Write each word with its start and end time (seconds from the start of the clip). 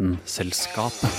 Vitenselskapet. 0.00 1.10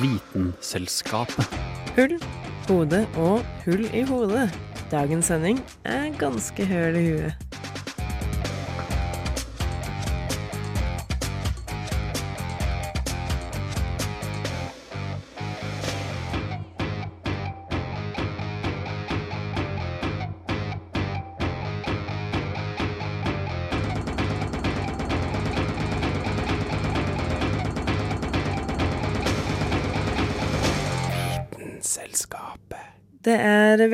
Vitenselskapet. 0.00 1.48
Hull, 1.96 2.18
hode 2.68 3.06
og 3.16 3.40
hull 3.64 3.88
i 3.94 4.02
hodet. 4.02 4.52
Dagens 4.90 5.32
sending 5.32 5.64
er 5.84 6.12
ganske 6.20 6.68
høl 6.68 7.00
i 7.00 7.06
huet. 7.08 7.47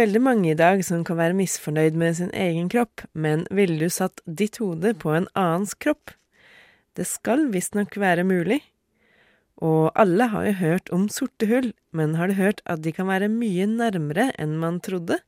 Veldig 0.04 0.20
mange 0.20 0.52
i 0.52 0.58
dag 0.58 0.82
som 0.84 1.04
kan 1.06 1.18
være 1.20 1.36
misfornøyd 1.38 1.96
med 1.96 2.16
sin 2.18 2.30
egen 2.36 2.68
kropp, 2.72 3.06
men 3.16 3.46
ville 3.54 3.78
du 3.80 3.92
satt 3.92 4.20
ditt 4.26 4.58
hode 4.60 4.92
på 5.00 5.14
en 5.16 5.28
annens 5.38 5.74
kropp? 5.80 6.12
Det 6.94 7.06
skal 7.08 7.48
visstnok 7.54 7.96
være 7.98 8.26
mulig. 8.26 8.60
Og 9.64 9.92
alle 9.96 10.26
har 10.32 10.48
jo 10.48 10.56
hørt 10.58 10.90
om 10.92 11.06
sorte 11.12 11.48
hull, 11.48 11.70
men 11.94 12.16
har 12.18 12.28
du 12.28 12.36
hørt 12.36 12.60
at 12.68 12.82
de 12.84 12.92
kan 12.92 13.08
være 13.08 13.30
mye 13.32 13.68
nærmere 13.70 14.28
enn 14.40 14.58
man 14.60 14.82
trodde? 14.84 15.20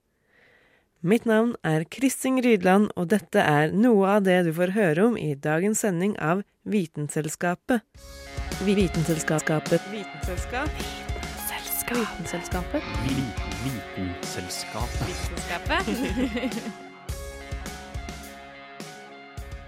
Mitt 1.07 1.27
navn 1.29 1.55
er 1.65 1.87
Kristin 1.89 2.41
Rydland, 2.43 2.91
og 2.97 3.11
dette 3.15 3.41
er 3.41 3.73
noe 3.73 4.17
av 4.17 4.27
det 4.27 4.43
du 4.49 4.53
får 4.57 4.75
høre 4.77 5.11
om 5.13 5.19
i 5.21 5.33
dagens 5.39 5.85
sending 5.87 6.17
av 6.19 6.43
Vitenselskapet. 6.67 7.87
Vitenselskapet 8.67 8.67
Vitenselskapet. 8.67 9.93
Vitenselskapet. 9.93 10.89
Vitenselskapet. 11.87 12.83
Vitenselskapet. 12.83 13.56
Vitenskapet. 13.67 15.11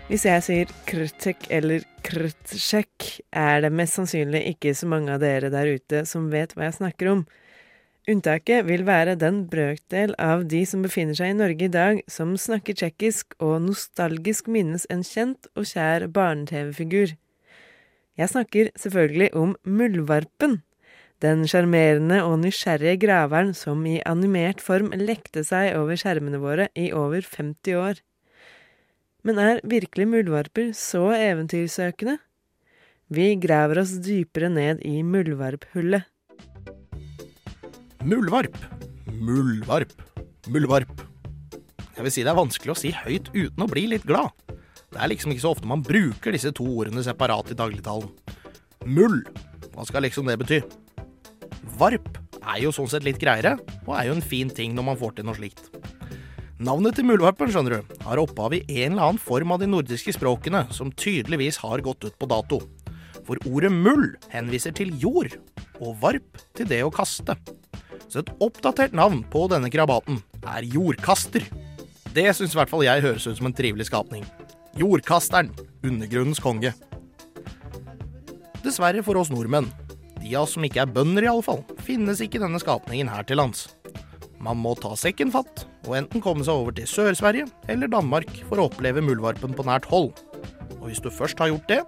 Hvis 0.08 0.24
jeg 0.24 0.44
sier 0.46 0.70
krtek 0.88 1.48
eller 1.52 1.82
krtsjekk, 2.06 3.08
er 3.36 3.60
det 3.64 3.72
mest 3.74 3.98
sannsynlig 3.98 4.40
ikke 4.54 4.72
så 4.78 4.88
mange 4.88 5.12
av 5.12 5.20
dere 5.20 5.50
der 5.52 5.68
ute 5.76 6.04
som 6.08 6.30
vet 6.32 6.54
hva 6.56 6.68
jeg 6.68 6.78
snakker 6.78 7.10
om. 7.12 7.26
Unntaket 8.08 8.64
vil 8.64 8.86
være 8.88 9.18
den 9.20 9.42
brøkdel 9.52 10.14
av 10.16 10.46
de 10.48 10.62
som 10.64 10.80
befinner 10.86 11.18
seg 11.18 11.34
i 11.34 11.36
Norge 11.36 11.66
i 11.66 11.74
dag, 11.74 12.00
som 12.08 12.38
snakker 12.40 12.78
tsjekkisk 12.78 13.36
og 13.44 13.58
nostalgisk 13.66 14.48
minnes 14.48 14.88
en 14.88 15.04
kjent 15.04 15.50
og 15.52 15.68
kjær 15.68 16.06
barne-TV-figur. 16.14 17.12
Jeg 18.18 18.32
snakker 18.32 18.72
selvfølgelig 18.80 19.28
om 19.36 19.52
Muldvarpen. 19.68 20.62
Den 21.18 21.40
sjarmerende 21.50 22.20
og 22.22 22.36
nysgjerrige 22.44 23.00
graveren 23.02 23.48
som 23.56 23.80
i 23.90 23.96
animert 24.06 24.60
form 24.62 24.92
lekte 24.94 25.42
seg 25.42 25.72
over 25.74 25.98
skjermene 25.98 26.38
våre 26.38 26.68
i 26.78 26.92
over 26.94 27.26
50 27.26 27.74
år. 27.74 27.98
Men 29.26 29.40
er 29.42 29.58
virkelig 29.66 30.06
muldvarper 30.12 30.70
så 30.78 31.08
eventyrsøkende? 31.16 32.20
Vi 33.10 33.32
graver 33.42 33.82
oss 33.82 33.96
dypere 34.04 34.52
ned 34.52 34.86
i 34.86 35.02
muldvarphullet. 35.02 36.06
Muldvarp. 38.06 38.54
Muldvarp. 39.10 39.98
Muldvarp. 40.46 41.06
Jeg 41.96 42.06
vil 42.06 42.14
si 42.14 42.22
det 42.22 42.30
er 42.30 42.38
vanskelig 42.38 42.76
å 42.76 42.78
si 42.78 42.94
høyt 42.94 43.32
uten 43.34 43.64
å 43.66 43.72
bli 43.74 43.88
litt 43.90 44.06
glad. 44.06 44.30
Det 44.46 45.02
er 45.02 45.10
liksom 45.10 45.34
ikke 45.34 45.48
så 45.48 45.56
ofte 45.56 45.66
man 45.66 45.82
bruker 45.82 46.30
disse 46.30 46.54
to 46.54 46.62
ordene 46.78 47.02
separat 47.02 47.50
i 47.50 47.58
dagligtalen. 47.58 48.12
Mull. 48.86 49.24
Hva 49.74 49.82
skal 49.88 50.06
liksom 50.06 50.30
det 50.30 50.38
bety? 50.38 50.62
Varp 51.78 52.16
er 52.40 52.58
jo 52.62 52.72
sånn 52.74 52.88
sett 52.90 53.04
litt 53.06 53.20
greiere, 53.22 53.54
og 53.86 53.92
er 53.94 54.08
jo 54.08 54.16
en 54.16 54.24
fin 54.24 54.50
ting 54.50 54.74
når 54.74 54.86
man 54.88 54.98
får 54.98 55.18
til 55.18 55.28
noe 55.28 55.38
slikt. 55.38 55.68
Navnet 56.58 56.96
til 56.98 57.06
muldvarpen 57.06 57.52
skjønner 57.54 57.76
du, 57.76 57.92
har 58.02 58.18
opphav 58.18 58.56
i 58.56 58.64
en 58.80 58.96
eller 58.96 59.04
annen 59.04 59.22
form 59.22 59.54
av 59.54 59.60
de 59.62 59.68
nordiske 59.70 60.16
språkene 60.16 60.64
som 60.74 60.90
tydeligvis 60.90 61.60
har 61.62 61.84
gått 61.86 62.08
ut 62.08 62.16
på 62.18 62.26
dato. 62.30 62.58
For 63.28 63.38
ordet 63.46 63.70
mull 63.70 64.08
henviser 64.32 64.74
til 64.74 64.90
jord, 64.98 65.36
og 65.78 66.00
varp 66.02 66.42
til 66.58 66.66
det 66.66 66.80
å 66.82 66.90
kaste. 66.90 67.36
Så 68.10 68.24
et 68.24 68.32
oppdatert 68.42 68.96
navn 68.96 69.22
på 69.30 69.44
denne 69.52 69.70
krabaten 69.70 70.18
er 70.48 70.66
jordkaster. 70.66 71.46
Det 72.10 72.26
syns 72.34 72.56
i 72.56 72.58
hvert 72.58 72.72
fall 72.72 72.86
jeg 72.88 73.04
høres 73.04 73.28
ut 73.28 73.38
som 73.38 73.46
en 73.52 73.54
trivelig 73.54 73.86
skapning. 73.86 74.24
Jordkasteren, 74.80 75.52
undergrunnens 75.86 76.42
konge. 76.42 76.72
Dessverre 78.64 79.04
for 79.06 79.20
oss 79.20 79.30
nordmenn, 79.30 79.70
de 80.22 80.34
av 80.34 80.46
oss 80.46 80.56
som 80.56 80.64
ikke 80.66 80.82
er 80.84 80.92
bønder 80.92 81.26
i 81.26 81.30
alle 81.30 81.44
fall, 81.46 81.62
finnes 81.84 82.22
ikke 82.24 82.40
denne 82.42 82.60
skapningen 82.62 83.10
her 83.12 83.26
til 83.28 83.40
lands. 83.40 83.68
Man 84.42 84.60
må 84.62 84.74
ta 84.78 84.92
sekken 84.98 85.32
fatt, 85.34 85.64
og 85.88 85.96
enten 85.98 86.22
komme 86.22 86.44
seg 86.46 86.60
over 86.60 86.74
til 86.74 86.86
Sør-Sverige 86.90 87.48
eller 87.70 87.90
Danmark 87.90 88.30
for 88.46 88.60
å 88.60 88.68
oppleve 88.68 89.02
muldvarpen 89.02 89.56
på 89.56 89.66
nært 89.66 89.88
hold. 89.90 90.12
Og 90.78 90.84
hvis 90.86 91.02
du 91.02 91.10
først 91.10 91.40
har 91.42 91.50
gjort 91.50 91.70
det, 91.70 91.80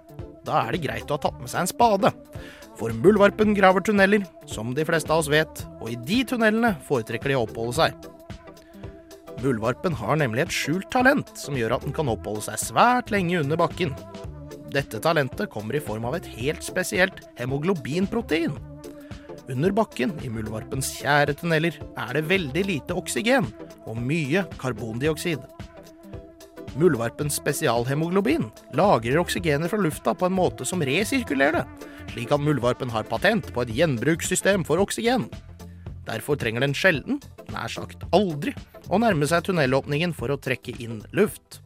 da 0.47 0.65
er 0.65 0.75
det 0.75 0.83
greit 0.83 1.11
å 1.11 1.15
ha 1.15 1.23
tatt 1.23 1.39
med 1.39 1.51
seg 1.51 1.63
en 1.63 1.71
spade. 1.71 2.11
For 2.79 2.93
muldvarpen 2.97 3.55
graver 3.55 3.83
tunneler, 3.85 4.25
som 4.49 4.73
de 4.75 4.85
fleste 4.87 5.13
av 5.13 5.23
oss 5.23 5.31
vet, 5.31 5.63
og 5.79 5.91
i 5.93 5.99
de 6.07 6.23
tunnelene 6.27 6.73
foretrekker 6.87 7.31
de 7.31 7.37
å 7.39 7.45
oppholde 7.45 7.77
seg. 7.77 8.09
Muldvarpen 9.41 9.95
har 9.97 10.19
nemlig 10.21 10.45
et 10.45 10.53
skjult 10.53 10.89
talent 10.93 11.31
som 11.39 11.55
gjør 11.57 11.77
at 11.77 11.85
den 11.85 11.95
kan 11.95 12.09
oppholde 12.11 12.43
seg 12.45 12.59
svært 12.61 13.13
lenge 13.13 13.39
under 13.41 13.57
bakken. 13.57 13.95
Dette 14.71 15.01
talentet 15.03 15.49
kommer 15.51 15.75
i 15.75 15.83
form 15.83 16.05
av 16.07 16.15
et 16.15 16.27
helt 16.37 16.63
spesielt 16.63 17.19
hemoglobinprotein. 17.39 18.53
Under 19.51 19.73
bakken 19.75 20.13
i 20.23 20.29
muldvarpens 20.31 20.93
kjære 21.01 21.35
tunneler 21.39 21.75
er 21.99 22.13
det 22.15 22.27
veldig 22.29 22.63
lite 22.67 22.95
oksygen 22.95 23.49
og 23.89 23.97
mye 23.99 24.45
karbondioksid. 24.61 25.41
Muldvarpens 26.79 27.35
spesialhemoglobin 27.41 28.45
lagrer 28.79 29.19
oksygenet 29.19 29.73
fra 29.73 29.81
lufta 29.81 30.13
på 30.15 30.29
en 30.29 30.37
måte 30.37 30.67
som 30.67 30.83
resirkulerer 30.87 31.59
det, 31.59 31.89
slik 32.13 32.31
at 32.31 32.43
muldvarpen 32.43 32.93
har 32.93 33.09
patent 33.09 33.49
på 33.51 33.65
et 33.65 33.73
gjenbrukssystem 33.75 34.63
for 34.67 34.79
oksygen. 34.79 35.27
Derfor 36.07 36.39
trenger 36.39 36.63
den 36.63 36.75
sjelden, 36.77 37.19
nær 37.51 37.67
sagt 37.71 38.05
aldri, 38.15 38.55
å 38.87 39.01
nærme 39.03 39.27
seg 39.27 39.49
tunnelåpningen 39.49 40.15
for 40.15 40.31
å 40.31 40.39
trekke 40.39 40.77
inn 40.79 41.01
luft. 41.17 41.59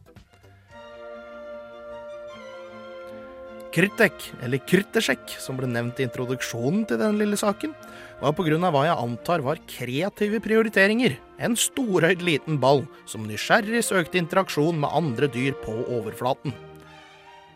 Krytek, 3.76 4.30
eller 4.40 4.62
Krytesjekk, 4.64 5.34
som 5.36 5.58
ble 5.58 5.68
nevnt 5.68 5.98
i 6.00 6.06
introduksjonen 6.06 6.86
til 6.88 6.96
denne 6.96 7.20
lille 7.20 7.36
saken, 7.36 7.74
var 8.22 8.32
av 8.32 8.72
hva 8.72 8.84
jeg 8.86 8.96
antar 8.96 9.42
var 9.44 9.58
kreative 9.68 10.38
prioriteringer, 10.40 11.18
en 11.36 11.52
storøyd 11.52 12.22
liten 12.24 12.56
ball 12.56 12.86
som 13.04 13.26
nysgjerrig 13.28 13.82
søkte 13.84 14.16
interaksjon 14.16 14.80
med 14.80 14.88
andre 14.88 15.28
dyr 15.28 15.52
på 15.60 15.74
overflaten. 15.92 16.54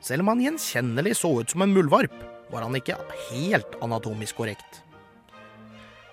Selv 0.04 0.20
om 0.20 0.34
han 0.34 0.42
gjenkjennelig 0.44 1.14
så 1.16 1.30
ut 1.40 1.54
som 1.54 1.64
en 1.64 1.72
muldvarp, 1.72 2.12
var 2.52 2.66
han 2.66 2.76
ikke 2.76 2.98
helt 3.30 3.78
anatomisk 3.80 4.36
korrekt. 4.42 4.82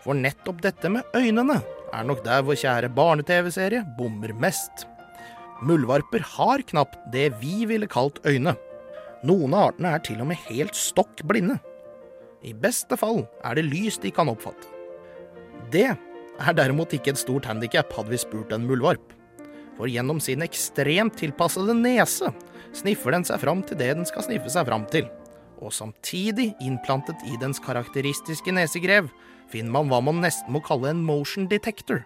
For 0.06 0.16
nettopp 0.16 0.62
dette 0.64 0.88
med 0.88 1.04
øynene 1.20 1.58
er 1.92 2.08
nok 2.08 2.24
der 2.24 2.46
vår 2.48 2.62
kjære 2.64 2.94
barne-TV-serie 2.96 3.84
bommer 4.00 4.32
mest. 4.40 4.88
Muldvarper 5.68 6.24
har 6.38 6.64
knapt 6.72 6.96
det 7.12 7.34
vi 7.42 7.66
ville 7.68 7.92
kalt 7.92 8.24
øyne. 8.24 8.56
Noen 9.26 9.56
av 9.58 9.72
artene 9.72 9.96
er 9.96 10.04
til 10.06 10.20
og 10.22 10.30
med 10.30 10.42
helt 10.46 10.78
stokk 10.78 11.24
blinde. 11.26 11.58
I 12.46 12.54
beste 12.54 12.98
fall 13.00 13.24
er 13.46 13.58
det 13.58 13.66
lys 13.66 13.98
de 14.04 14.12
kan 14.14 14.30
oppfatte. 14.30 14.70
Det 15.74 15.88
er 15.90 16.58
derimot 16.58 16.94
ikke 16.94 17.16
et 17.16 17.22
stort 17.22 17.48
handikap, 17.50 17.90
hadde 17.98 18.14
vi 18.14 18.20
spurt 18.22 18.54
en 18.54 18.68
muldvarp. 18.70 19.16
For 19.78 19.90
gjennom 19.90 20.20
sin 20.22 20.46
ekstremt 20.46 21.18
tilpassede 21.20 21.74
nese 21.78 22.30
sniffer 22.78 23.14
den 23.14 23.26
seg 23.26 23.42
fram 23.42 23.64
til 23.66 23.80
det 23.80 23.90
den 23.98 24.06
skal 24.10 24.26
sniffe 24.26 24.52
seg 24.54 24.68
fram 24.70 24.86
til. 24.94 25.10
Og 25.58 25.74
samtidig 25.74 26.52
innplantet 26.62 27.22
i 27.26 27.38
dens 27.42 27.62
karakteristiske 27.64 28.54
nesegrev 28.54 29.10
finner 29.50 29.74
man 29.74 29.90
hva 29.90 30.02
man 30.06 30.22
nesten 30.22 30.54
må 30.54 30.62
kalle 30.66 30.92
en 30.94 31.02
motion 31.06 31.50
detector. 31.50 32.04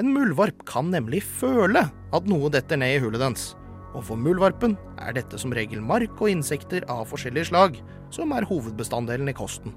En 0.00 0.08
muldvarp 0.14 0.64
kan 0.66 0.88
nemlig 0.90 1.20
føle 1.22 1.84
at 1.86 2.30
noe 2.30 2.50
detter 2.50 2.80
ned 2.80 2.96
i 2.96 3.02
hullet 3.02 3.22
dens, 3.22 3.52
og 3.92 4.04
for 4.08 4.20
muldvarpen 4.20 4.76
er 5.00 5.14
dette 5.16 5.38
som 5.40 5.52
regel 5.54 5.82
mark 5.84 6.20
og 6.20 6.32
insekter 6.32 6.86
av 6.90 7.06
forskjellige 7.10 7.50
slag 7.50 7.78
som 8.12 8.32
er 8.36 8.46
hovedbestanddelen 8.48 9.30
i 9.32 9.36
kosten. 9.36 9.74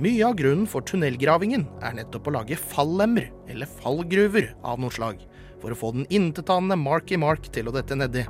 Mye 0.00 0.22
av 0.24 0.36
grunnen 0.38 0.68
for 0.70 0.84
tunnelgravingen 0.86 1.66
er 1.84 1.96
nettopp 1.98 2.30
å 2.30 2.36
lage 2.38 2.56
fallemmer, 2.56 3.26
eller 3.50 3.68
fallgruver 3.82 4.52
av 4.64 4.80
noe 4.80 4.94
slag, 4.94 5.18
for 5.60 5.74
å 5.74 5.76
få 5.76 5.90
den 5.96 6.06
intetanende 6.08 6.78
Marky 6.80 7.18
Mark 7.20 7.50
til 7.52 7.68
å 7.68 7.74
dette 7.74 7.98
nedi. 7.98 8.24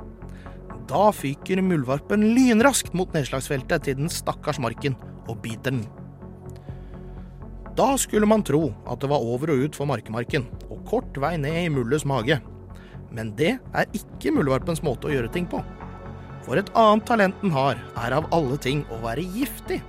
Da 0.89 1.05
fyker 1.15 1.61
muldvarpen 1.63 2.33
lynraskt 2.35 2.91
mot 2.97 3.13
nedslagsfeltet 3.15 3.87
til 3.87 4.01
den 4.01 4.11
stakkars 4.11 4.59
marken 4.59 4.97
og 5.29 5.39
biter 5.45 5.71
den. 5.71 5.85
Da 7.77 7.93
skulle 7.95 8.27
man 8.27 8.43
tro 8.43 8.73
at 8.83 8.99
det 8.99 9.07
var 9.07 9.23
over 9.23 9.53
og 9.53 9.63
ut 9.63 9.77
for 9.77 9.87
markemarken, 9.87 10.49
og 10.67 10.83
kort 10.89 11.15
vei 11.23 11.37
ned 11.39 11.55
i 11.61 11.69
Mulles 11.71 12.03
mage. 12.03 12.41
Men 13.11 13.33
det 13.35 13.57
er 13.75 13.95
ikke 13.97 14.33
muldvarpens 14.35 14.83
måte 14.85 15.09
å 15.09 15.13
gjøre 15.13 15.31
ting 15.33 15.47
på. 15.51 15.59
For 16.45 16.57
et 16.57 16.71
annet 16.79 17.05
talent 17.05 17.41
den 17.43 17.53
har, 17.53 17.79
er 18.01 18.15
av 18.17 18.29
alle 18.33 18.57
ting 18.61 18.85
å 18.89 19.01
være 19.03 19.25
giftig. 19.35 19.81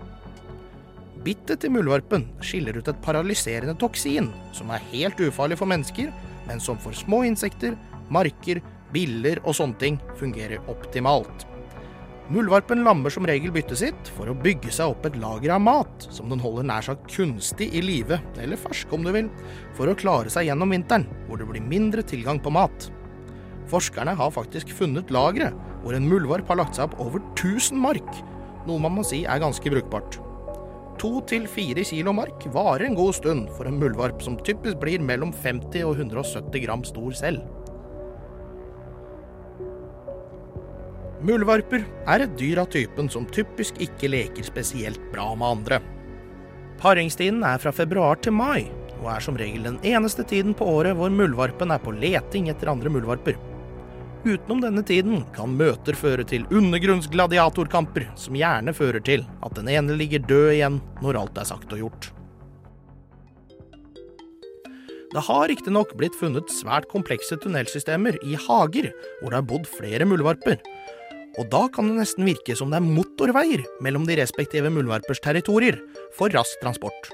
Bittet 1.23 1.63
til 1.63 1.71
muldvarpen 1.71 2.27
skiller 2.43 2.77
ut 2.77 2.89
et 2.91 3.01
paralyserende 3.05 3.77
toksin, 3.79 4.29
som 4.53 4.73
er 4.75 4.83
helt 4.91 5.21
ufarlig 5.23 5.61
for 5.61 5.71
mennesker, 5.71 6.11
men 6.49 6.61
som 6.61 6.81
for 6.83 6.97
små 6.99 7.23
insekter, 7.29 7.77
marker, 8.13 8.59
biller 8.93 9.39
og 9.47 9.55
sånne 9.57 9.79
ting 9.81 9.99
fungerer 10.19 10.61
optimalt. 10.69 11.47
Muldvarpen 12.33 12.85
lammer 12.87 13.13
som 13.13 13.27
regel 13.29 13.53
byttet 13.55 13.81
sitt 13.81 14.11
for 14.17 14.31
å 14.31 14.37
bygge 14.39 14.71
seg 14.73 14.93
opp 14.93 15.07
et 15.09 15.19
lager 15.21 15.53
av 15.57 15.63
mat, 15.63 16.07
som 16.15 16.31
den 16.31 16.41
holder 16.43 16.67
nær 16.69 16.85
sagt 16.87 17.11
kunstig 17.13 17.69
i 17.75 17.83
live, 17.85 18.19
eller 18.41 18.61
fersk 18.61 18.93
om 18.95 19.07
du 19.07 19.11
vil, 19.15 19.31
for 19.77 19.91
å 19.91 19.97
klare 19.99 20.33
seg 20.33 20.49
gjennom 20.49 20.73
vinteren, 20.73 21.07
hvor 21.29 21.41
det 21.41 21.49
blir 21.51 21.65
mindre 21.67 22.05
tilgang 22.07 22.41
på 22.43 22.53
mat. 22.55 22.89
Forskerne 23.73 24.13
har 24.19 24.35
faktisk 24.35 24.73
funnet 24.77 25.13
lageret 25.15 25.57
hvor 25.83 25.97
en 25.97 26.09
muldvarp 26.09 26.51
har 26.53 26.61
lagt 26.61 26.77
seg 26.77 26.91
opp 26.91 27.01
over 27.01 27.23
1000 27.33 27.81
mark, 27.81 28.11
noe 28.69 28.83
man 28.83 28.99
må 28.99 29.05
si 29.07 29.23
er 29.25 29.41
ganske 29.43 29.73
brukbart. 29.73 30.19
To 31.01 31.23
til 31.27 31.49
fire 31.51 31.83
kilo 31.89 32.13
mark 32.15 32.45
varer 32.55 32.85
en 32.87 32.99
god 32.99 33.17
stund 33.17 33.49
for 33.57 33.67
en 33.67 33.81
muldvarp 33.81 34.21
som 34.23 34.37
typisk 34.45 34.79
blir 34.83 35.03
mellom 35.03 35.33
50 35.35 35.87
og 35.89 35.97
170 35.97 36.63
gram 36.67 36.85
stor 36.87 37.17
selv. 37.19 37.41
Muldvarper 41.23 41.85
er 42.11 42.25
et 42.25 42.37
dyr 42.39 42.61
av 42.63 42.69
typen 42.75 43.09
som 43.11 43.27
typisk 43.31 43.79
ikke 43.83 44.11
leker 44.11 44.47
spesielt 44.47 45.03
bra 45.15 45.29
med 45.39 45.49
andre. 45.57 45.81
Paringstiden 46.83 47.45
er 47.47 47.63
fra 47.63 47.71
februar 47.75 48.19
til 48.19 48.35
mai, 48.35 48.67
og 48.99 49.09
er 49.15 49.23
som 49.23 49.39
regel 49.39 49.65
den 49.67 49.79
eneste 49.87 50.27
tiden 50.27 50.55
på 50.59 50.67
året 50.67 50.99
hvor 50.99 51.15
muldvarpen 51.15 51.71
er 51.71 51.83
på 51.83 51.95
leting 51.95 52.51
etter 52.51 52.71
andre 52.75 52.91
muldvarper. 52.91 53.39
Utenom 54.23 54.61
denne 54.63 54.85
tiden 54.87 55.25
kan 55.35 55.55
møter 55.59 55.97
føre 55.99 56.23
til 56.29 56.45
undergrunnsgladiatorkamper, 56.55 58.05
som 58.15 58.37
gjerne 58.39 58.75
fører 58.77 59.03
til 59.03 59.25
at 59.43 59.57
den 59.59 59.71
ene 59.73 59.97
ligger 59.99 60.23
død 60.29 60.51
igjen 60.53 60.77
når 61.03 61.19
alt 61.19 61.41
er 61.43 61.49
sagt 61.49 61.75
og 61.75 61.81
gjort. 61.81 62.13
Det 65.13 65.25
har 65.27 65.49
riktignok 65.51 65.91
blitt 65.99 66.15
funnet 66.17 66.55
svært 66.55 66.87
komplekse 66.89 67.37
tunnelsystemer 67.43 68.17
i 68.25 68.39
hager 68.47 68.93
hvor 69.21 69.33
det 69.33 69.41
har 69.41 69.49
bodd 69.51 69.67
flere 69.69 70.07
muldvarper, 70.09 70.63
og 71.41 71.49
da 71.53 71.65
kan 71.75 71.91
det 71.91 71.99
nesten 71.99 72.29
virke 72.29 72.57
som 72.57 72.71
det 72.71 72.79
er 72.79 72.87
motorveier 72.87 73.67
mellom 73.85 74.07
de 74.09 74.21
respektive 74.23 74.71
muldvarpers 74.73 75.21
territorier 75.25 75.83
for 76.17 76.33
rask 76.33 76.63
transport. 76.63 77.11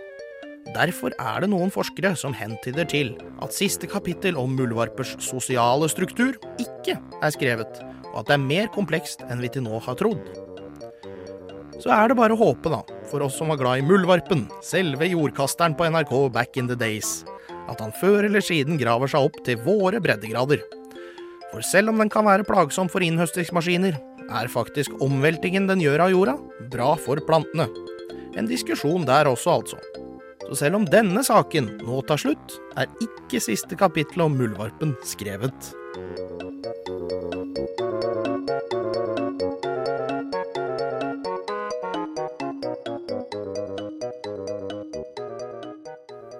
Derfor 0.74 1.14
er 1.16 1.40
det 1.42 1.48
noen 1.52 1.70
forskere 1.72 2.12
som 2.18 2.34
hentyder 2.36 2.88
til 2.88 3.14
at 3.42 3.54
siste 3.56 3.88
kapittel 3.88 4.36
om 4.36 4.52
muldvarpers 4.58 5.14
sosiale 5.24 5.88
struktur 5.88 6.36
ikke 6.60 6.98
er 6.98 7.32
skrevet, 7.32 7.80
og 8.12 8.20
at 8.20 8.28
det 8.28 8.36
er 8.36 8.44
mer 8.44 8.68
komplekst 8.74 9.24
enn 9.28 9.40
vi 9.40 9.50
til 9.52 9.64
nå 9.64 9.80
har 9.86 9.96
trodd. 10.00 10.20
Så 11.78 11.92
er 11.94 12.10
det 12.10 12.18
bare 12.18 12.34
å 12.34 12.40
håpe, 12.40 12.72
da, 12.72 12.82
for 13.08 13.22
oss 13.24 13.38
som 13.38 13.52
var 13.52 13.60
glad 13.60 13.80
i 13.80 13.86
muldvarpen, 13.86 14.48
selve 14.66 15.06
jordkasteren 15.08 15.76
på 15.78 15.86
NRK 15.88 16.14
back 16.34 16.58
in 16.58 16.68
the 16.68 16.76
days, 16.76 17.22
at 17.70 17.80
han 17.80 17.94
før 18.00 18.26
eller 18.26 18.44
siden 18.44 18.80
graver 18.80 19.10
seg 19.10 19.28
opp 19.28 19.38
til 19.46 19.60
våre 19.62 20.02
breddegrader. 20.02 20.64
For 21.52 21.64
selv 21.64 21.94
om 21.94 22.02
den 22.02 22.10
kan 22.12 22.26
være 22.28 22.46
plagsom 22.48 22.90
for 22.92 23.04
innhøstingsmaskiner, 23.06 23.96
er 24.28 24.50
faktisk 24.52 24.98
omveltingen 25.04 25.70
den 25.70 25.80
gjør 25.80 26.04
av 26.04 26.12
jorda, 26.12 26.34
bra 26.74 26.90
for 27.00 27.22
plantene. 27.24 27.70
En 28.36 28.50
diskusjon 28.50 29.06
der 29.08 29.30
også, 29.30 29.54
altså. 29.62 29.78
Så 30.48 30.56
selv 30.62 30.78
om 30.78 30.86
denne 30.88 31.20
saken 31.20 31.66
nå 31.82 32.00
tar 32.08 32.20
slutt, 32.22 32.54
er 32.80 32.88
ikke 33.04 33.40
siste 33.44 33.76
kapittel 33.76 34.24
om 34.24 34.36
muldvarpen 34.38 34.94
skrevet. 35.04 35.74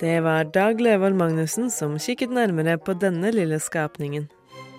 Det 0.01 0.17
var 0.25 0.49
Dag 0.55 0.81
Løvold 0.81 1.19
Magnussen 1.19 1.69
som 1.75 2.01
kikket 2.01 2.33
nærmere 2.33 2.79
på 2.81 2.97
denne 2.97 3.29
lille 3.35 3.61
skapningen. 3.61 4.31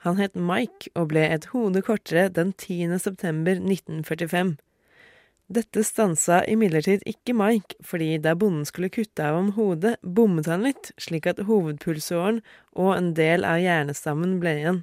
Han 0.00 0.16
het 0.16 0.32
Mike 0.32 0.88
og 0.96 1.10
ble 1.10 1.26
et 1.28 1.50
hode 1.52 1.82
kortere 1.84 2.30
den 2.32 2.54
10. 2.56 2.96
september 3.02 3.58
1945. 3.60 4.54
Dette 5.50 5.82
stansa 5.84 6.38
imidlertid 6.48 7.02
ikke 7.10 7.34
Mike, 7.36 7.76
fordi 7.84 8.14
da 8.22 8.32
bonden 8.38 8.64
skulle 8.64 8.88
kutte 8.94 9.26
av 9.26 9.36
ham 9.36 9.50
hodet, 9.58 9.96
bommet 10.00 10.48
han 10.48 10.64
litt, 10.64 10.92
slik 10.96 11.26
at 11.28 11.42
hovedpulsåren 11.48 12.38
og 12.78 12.94
en 12.94 13.10
del 13.18 13.44
av 13.44 13.58
hjernestammen 13.60 14.38
ble 14.40 14.54
igjen. 14.62 14.80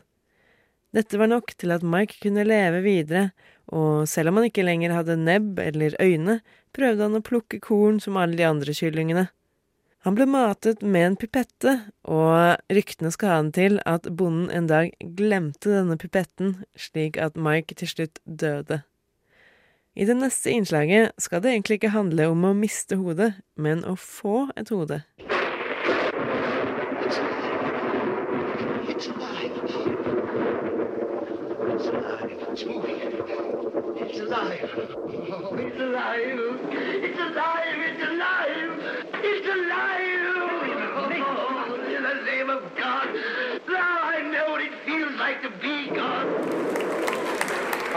Dette 0.93 1.17
var 1.17 1.31
nok 1.31 1.55
til 1.57 1.73
at 1.73 1.85
Mike 1.87 2.19
kunne 2.21 2.45
leve 2.45 2.83
videre, 2.85 3.31
og 3.73 4.05
selv 4.11 4.29
om 4.29 4.37
han 4.39 4.51
ikke 4.51 4.67
lenger 4.67 4.93
hadde 4.99 5.17
nebb 5.17 5.57
eller 5.63 5.97
øyne, 6.03 6.39
prøvde 6.77 7.07
han 7.07 7.17
å 7.17 7.25
plukke 7.25 7.61
korn 7.63 7.97
som 8.03 8.19
alle 8.21 8.37
de 8.37 8.45
andre 8.45 8.75
kyllingene. 8.75 9.25
Han 10.07 10.15
ble 10.15 10.23
matet 10.31 10.79
med 10.87 11.03
en 11.03 11.15
pipette, 11.19 11.71
og 12.07 12.71
ryktene 12.71 13.09
skal 13.11 13.27
ha 13.27 13.39
den 13.41 13.49
til 13.51 13.73
at 13.83 14.05
bonden 14.15 14.47
en 14.55 14.69
dag 14.69 14.93
glemte 15.19 15.67
denne 15.67 15.97
pipetten, 15.99 16.53
slik 16.79 17.19
at 17.19 17.35
Mike 17.35 17.75
til 17.75 17.91
slutt 17.91 18.21
døde. 18.23 18.77
I 19.99 20.07
det 20.07 20.15
neste 20.15 20.53
innslaget 20.55 21.11
skal 21.19 21.43
det 21.43 21.51
egentlig 21.51 21.81
ikke 21.81 21.91
handle 21.91 22.29
om 22.31 22.47
å 22.47 22.53
miste 22.55 22.95
hodet, 22.95 23.33
men 23.59 23.83
å 23.83 23.97
få 23.99 24.47
et 24.55 24.71
hode. 24.71 25.01
It's 28.87 29.11
alive. 29.11 29.59
It's 31.75 31.87
alive. 31.91 32.31
It's 32.47 32.63
moving. 32.63 32.95
It's 33.99 34.19
alive. 34.23 34.71
Oh, 34.71 35.51
it's 35.59 35.81
alive. 35.83 36.39
It's 36.71 37.19
alive. 37.19 37.79
It's 37.91 38.03
alive. 38.07 38.71
It's 38.71 38.86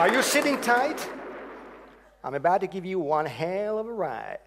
Are 0.00 0.10
you 0.10 0.22
sitting 0.22 0.58
tight? 0.62 1.06
I'm 2.24 2.32
about 2.32 2.62
to 2.62 2.66
give 2.66 2.86
you 2.86 2.98
one 2.98 3.26
hell 3.26 3.78
of 3.78 3.86
a 3.86 3.92
ride. 3.92 4.38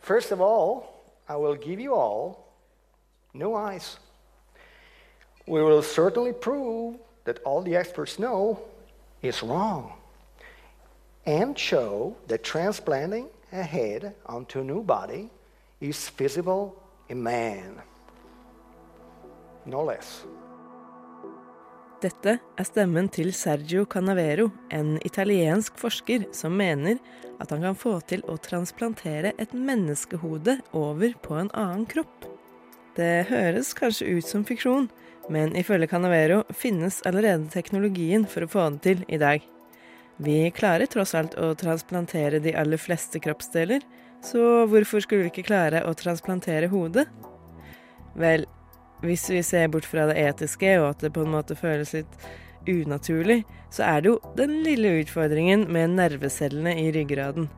First 0.00 0.30
of 0.30 0.40
all, 0.40 1.02
I 1.28 1.34
will 1.34 1.56
give 1.56 1.80
you 1.80 1.96
all 1.96 2.54
no 3.34 3.56
eyes. 3.56 3.98
We 5.48 5.60
will 5.60 5.82
certainly 5.82 6.32
prove 6.32 6.98
that 7.24 7.40
all 7.42 7.62
the 7.62 7.74
experts 7.74 8.16
know 8.16 8.60
is 9.22 9.42
wrong 9.42 9.94
and 11.26 11.58
show 11.58 12.16
that 12.28 12.44
transplanting 12.44 13.26
a 13.50 13.64
head 13.64 14.14
onto 14.24 14.60
a 14.60 14.64
new 14.64 14.84
body 14.84 15.30
is 15.80 16.08
feasible 16.08 16.80
in 17.08 17.20
man. 17.24 17.82
No 19.66 19.82
less. 19.82 20.22
Dette 21.98 22.36
er 22.38 22.66
stemmen 22.66 23.08
til 23.10 23.32
Sergio 23.34 23.82
Canavero, 23.90 24.52
en 24.70 25.00
italiensk 25.02 25.80
forsker 25.80 26.28
som 26.36 26.54
mener 26.54 27.00
at 27.42 27.50
han 27.50 27.64
kan 27.64 27.78
få 27.78 27.96
til 28.06 28.20
å 28.30 28.36
transplantere 28.38 29.32
et 29.34 29.50
menneskehode 29.50 30.60
over 30.78 31.16
på 31.24 31.34
en 31.40 31.50
annen 31.58 31.88
kropp. 31.90 32.28
Det 32.94 33.26
høres 33.32 33.72
kanskje 33.74 34.12
ut 34.14 34.30
som 34.30 34.44
fiksjon, 34.46 34.86
men 35.26 35.56
ifølge 35.58 35.90
Canavero 35.90 36.44
finnes 36.54 37.00
allerede 37.08 37.50
teknologien 37.50 38.28
for 38.30 38.46
å 38.46 38.52
få 38.52 38.68
det 38.76 38.84
til 38.86 39.02
i 39.10 39.18
dag. 39.18 39.42
Vi 40.22 40.36
klarer 40.54 40.86
tross 40.86 41.16
alt 41.18 41.34
å 41.34 41.50
transplantere 41.58 42.38
de 42.42 42.54
aller 42.54 42.78
fleste 42.78 43.18
kroppsdeler, 43.22 43.82
så 44.22 44.68
hvorfor 44.70 45.02
skulle 45.02 45.26
vi 45.26 45.32
ikke 45.32 45.48
klare 45.50 45.82
å 45.82 45.96
transplantere 45.98 46.70
hodet? 46.70 47.08
Vel, 48.18 48.46
hvis 49.04 49.28
vi 49.30 49.42
ser 49.46 49.70
bort 49.72 49.86
fra 49.86 50.08
det 50.10 50.18
etiske, 50.20 50.74
og 50.80 50.90
at 50.92 51.04
det 51.04 51.14
på 51.14 51.24
en 51.24 51.34
måte 51.36 51.58
føles 51.58 51.94
litt 51.94 52.28
unaturlig, 52.68 53.42
så 53.70 53.84
er 53.86 54.02
det 54.02 54.12
jo 54.12 54.18
den 54.36 54.58
lille 54.64 54.98
utfordringen 55.02 55.66
med 55.72 55.94
nervecellene 55.96 56.74
i 56.82 56.90
ryggraden. 56.94 57.48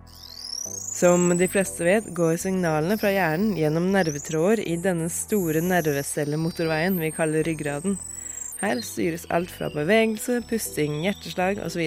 Som 0.71 1.31
de 1.39 1.49
fleste 1.49 1.87
vet, 1.87 2.11
går 2.15 2.37
signalene 2.43 2.99
fra 3.01 3.13
hjernen 3.15 3.55
gjennom 3.57 3.89
nervetråder 3.95 4.61
i 4.67 4.77
denne 4.83 5.09
store 5.13 5.63
nervecellemotorveien 5.65 6.99
vi 7.01 7.13
kaller 7.15 7.47
ryggraden. 7.47 7.97
Her 8.61 8.83
styres 8.85 9.25
alt 9.33 9.53
fra 9.55 9.71
bevegelse, 9.73 10.43
pusting, 10.51 11.01
hjerteslag 11.07 11.63
osv. 11.65 11.87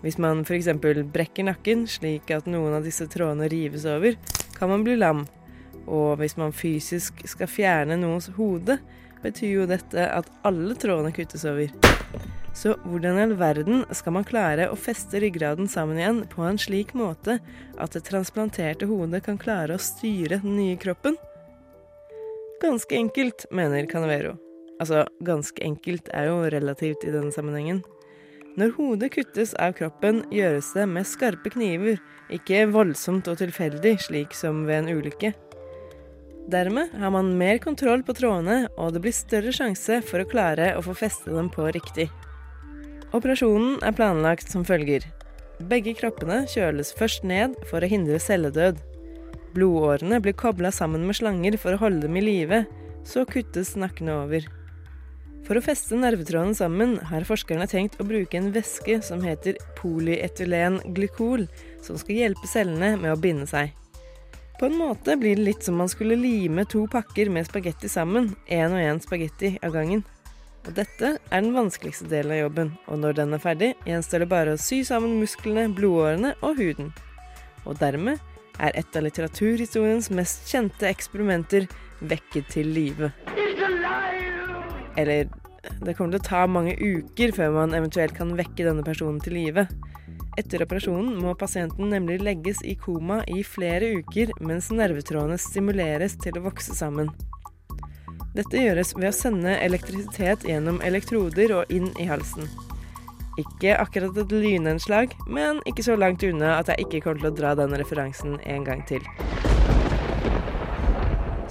Hvis 0.00 0.16
man 0.22 0.44
f.eks. 0.46 0.70
brekker 1.12 1.50
nakken 1.50 1.84
slik 1.90 2.30
at 2.32 2.48
noen 2.48 2.78
av 2.78 2.86
disse 2.86 3.04
trådene 3.10 3.50
rives 3.52 3.84
over, 3.84 4.16
kan 4.56 4.72
man 4.72 4.86
bli 4.86 4.96
lam. 4.96 5.26
Og 5.88 6.18
hvis 6.20 6.36
man 6.36 6.52
fysisk 6.52 7.22
skal 7.28 7.50
fjerne 7.50 7.96
noens 8.00 8.28
hode, 8.36 8.78
betyr 9.24 9.54
jo 9.62 9.68
dette 9.68 10.04
at 10.12 10.28
alle 10.46 10.76
trådene 10.78 11.14
kuttes 11.16 11.46
over. 11.48 11.72
Så 12.58 12.74
hvordan 12.84 13.18
i 13.18 13.22
all 13.22 13.34
verden 13.38 13.84
skal 13.94 14.16
man 14.16 14.26
klare 14.26 14.66
å 14.70 14.78
feste 14.78 15.20
ryggraden 15.22 15.68
sammen 15.70 16.00
igjen 16.00 16.24
på 16.32 16.42
en 16.46 16.58
slik 16.58 16.94
måte 16.96 17.38
at 17.78 17.94
det 17.94 18.02
transplanterte 18.08 18.88
hodet 18.90 19.22
kan 19.26 19.38
klare 19.38 19.76
å 19.76 19.82
styre 19.82 20.40
den 20.42 20.56
nye 20.58 20.78
kroppen? 20.80 21.18
Ganske 22.62 22.96
enkelt, 22.98 23.46
mener 23.54 23.86
Canavero. 23.86 24.34
Altså, 24.82 25.04
ganske 25.22 25.62
enkelt 25.62 26.10
er 26.14 26.30
jo 26.30 26.40
relativt 26.50 27.06
i 27.06 27.14
denne 27.14 27.30
sammenhengen. 27.34 27.84
Når 28.58 28.72
hodet 28.74 29.12
kuttes 29.14 29.52
av 29.54 29.76
kroppen, 29.78 30.24
gjøres 30.34 30.72
det 30.74 30.88
med 30.90 31.06
skarpe 31.06 31.52
kniver, 31.54 32.00
ikke 32.34 32.64
voldsomt 32.74 33.30
og 33.30 33.38
tilfeldig, 33.38 33.94
slik 34.02 34.34
som 34.34 34.64
ved 34.66 34.82
en 34.82 34.98
ulykke. 34.98 35.30
Dermed 36.48 36.94
har 36.96 37.10
man 37.12 37.34
mer 37.36 37.58
kontroll 37.60 38.00
på 38.02 38.14
trådene, 38.16 38.70
og 38.80 38.94
det 38.94 39.02
blir 39.04 39.12
større 39.12 39.52
sjanse 39.52 39.98
for 40.08 40.22
å 40.22 40.28
klare 40.28 40.70
å 40.78 40.84
få 40.84 40.94
feste 40.96 41.28
dem 41.34 41.50
på 41.52 41.66
riktig. 41.76 42.06
Operasjonen 43.12 43.82
er 43.84 43.96
planlagt 43.96 44.48
som 44.48 44.64
følger. 44.64 45.04
Begge 45.68 45.92
kroppene 45.98 46.46
kjøles 46.48 46.94
først 46.96 47.26
ned 47.28 47.56
for 47.68 47.84
å 47.84 47.90
hindre 47.90 48.20
celledød. 48.22 48.80
Blodårene 49.52 50.20
blir 50.24 50.36
kobla 50.40 50.70
sammen 50.72 51.04
med 51.08 51.18
slanger 51.18 51.58
for 51.60 51.76
å 51.76 51.82
holde 51.82 52.06
dem 52.06 52.16
i 52.16 52.22
live, 52.24 52.62
så 53.04 53.26
kuttes 53.28 53.74
nakkene 53.76 54.14
over. 54.22 54.46
For 55.44 55.56
å 55.56 55.64
feste 55.64 55.96
nervetrådene 56.00 56.56
sammen 56.56 56.96
har 57.10 57.28
forskerne 57.28 57.68
tenkt 57.68 58.00
å 58.00 58.08
bruke 58.08 58.40
en 58.40 58.52
væske 58.56 59.00
som 59.04 59.20
heter 59.24 59.60
polyetylenglykol, 59.80 61.44
som 61.84 62.00
skal 62.00 62.22
hjelpe 62.22 62.48
cellene 62.48 62.94
med 63.00 63.12
å 63.12 63.20
binde 63.20 63.48
seg. 63.48 63.72
På 64.58 64.66
en 64.66 64.76
måte 64.76 65.14
blir 65.16 65.36
det 65.36 65.42
litt 65.46 65.62
som 65.62 65.76
man 65.78 65.88
skulle 65.88 66.16
lime 66.18 66.64
to 66.66 66.86
pakker 66.90 67.30
med 67.30 67.46
spagetti 67.46 67.88
sammen, 67.88 68.32
én 68.50 68.72
og 68.74 68.82
én 68.82 68.98
spagetti 68.98 69.52
av 69.62 69.76
gangen. 69.76 70.02
Og 70.66 70.72
dette 70.74 71.12
er 71.14 71.44
den 71.44 71.54
vanskeligste 71.54 72.08
delen 72.10 72.34
av 72.34 72.40
jobben, 72.42 72.72
og 72.90 72.98
når 72.98 73.20
den 73.20 73.36
er 73.36 73.42
ferdig, 73.42 73.68
gjenstår 73.86 74.24
det 74.24 74.30
bare 74.32 74.56
å 74.56 74.58
sy 74.58 74.80
sammen 74.84 75.20
musklene, 75.20 75.68
blodårene 75.76 76.34
og 76.42 76.58
huden. 76.58 76.90
Og 77.70 77.78
dermed 77.78 78.18
er 78.58 78.74
et 78.74 78.98
av 78.98 79.06
litteraturhistoriens 79.06 80.10
mest 80.10 80.50
kjente 80.50 80.90
eksperimenter 80.90 81.68
vekket 82.10 82.50
til 82.50 82.72
live. 82.74 83.12
Eller 84.98 85.30
det 85.84 85.94
kommer 85.94 86.16
til 86.16 86.20
å 86.20 86.28
ta 86.28 86.42
mange 86.50 86.74
uker 86.74 87.30
før 87.36 87.54
man 87.60 87.78
eventuelt 87.78 88.16
kan 88.18 88.34
vekke 88.38 88.66
denne 88.66 88.82
personen 88.86 89.22
til 89.22 89.38
live. 89.38 89.68
Etter 90.38 90.62
operasjonen 90.62 91.16
må 91.18 91.32
pasienten 91.34 91.88
nemlig 91.90 92.20
legges 92.22 92.60
i 92.62 92.76
koma 92.78 93.24
i 93.26 93.40
flere 93.42 93.88
uker 93.98 94.30
mens 94.38 94.68
nervetrådene 94.70 95.38
stimuleres 95.42 96.14
til 96.22 96.38
å 96.38 96.44
vokse 96.44 96.76
sammen. 96.78 97.10
Dette 98.36 98.60
gjøres 98.60 98.94
ved 98.94 99.08
å 99.10 99.16
sende 99.16 99.56
elektrisitet 99.58 100.46
gjennom 100.46 100.78
elektroder 100.86 101.56
og 101.56 101.74
inn 101.74 101.90
i 101.98 102.06
halsen. 102.06 102.46
Ikke 103.38 103.74
akkurat 103.82 104.14
et 104.22 104.34
lynnedslag, 104.34 105.14
men 105.26 105.58
ikke 105.66 105.86
så 105.86 105.98
langt 105.98 106.22
unna 106.26 106.56
at 106.60 106.70
jeg 106.70 106.86
ikke 106.86 107.02
kommer 107.08 107.24
til 107.24 107.32
å 107.32 107.36
dra 107.40 107.54
den 107.58 107.74
referansen 107.80 108.38
en 108.46 108.66
gang 108.66 108.86
til. 108.86 109.02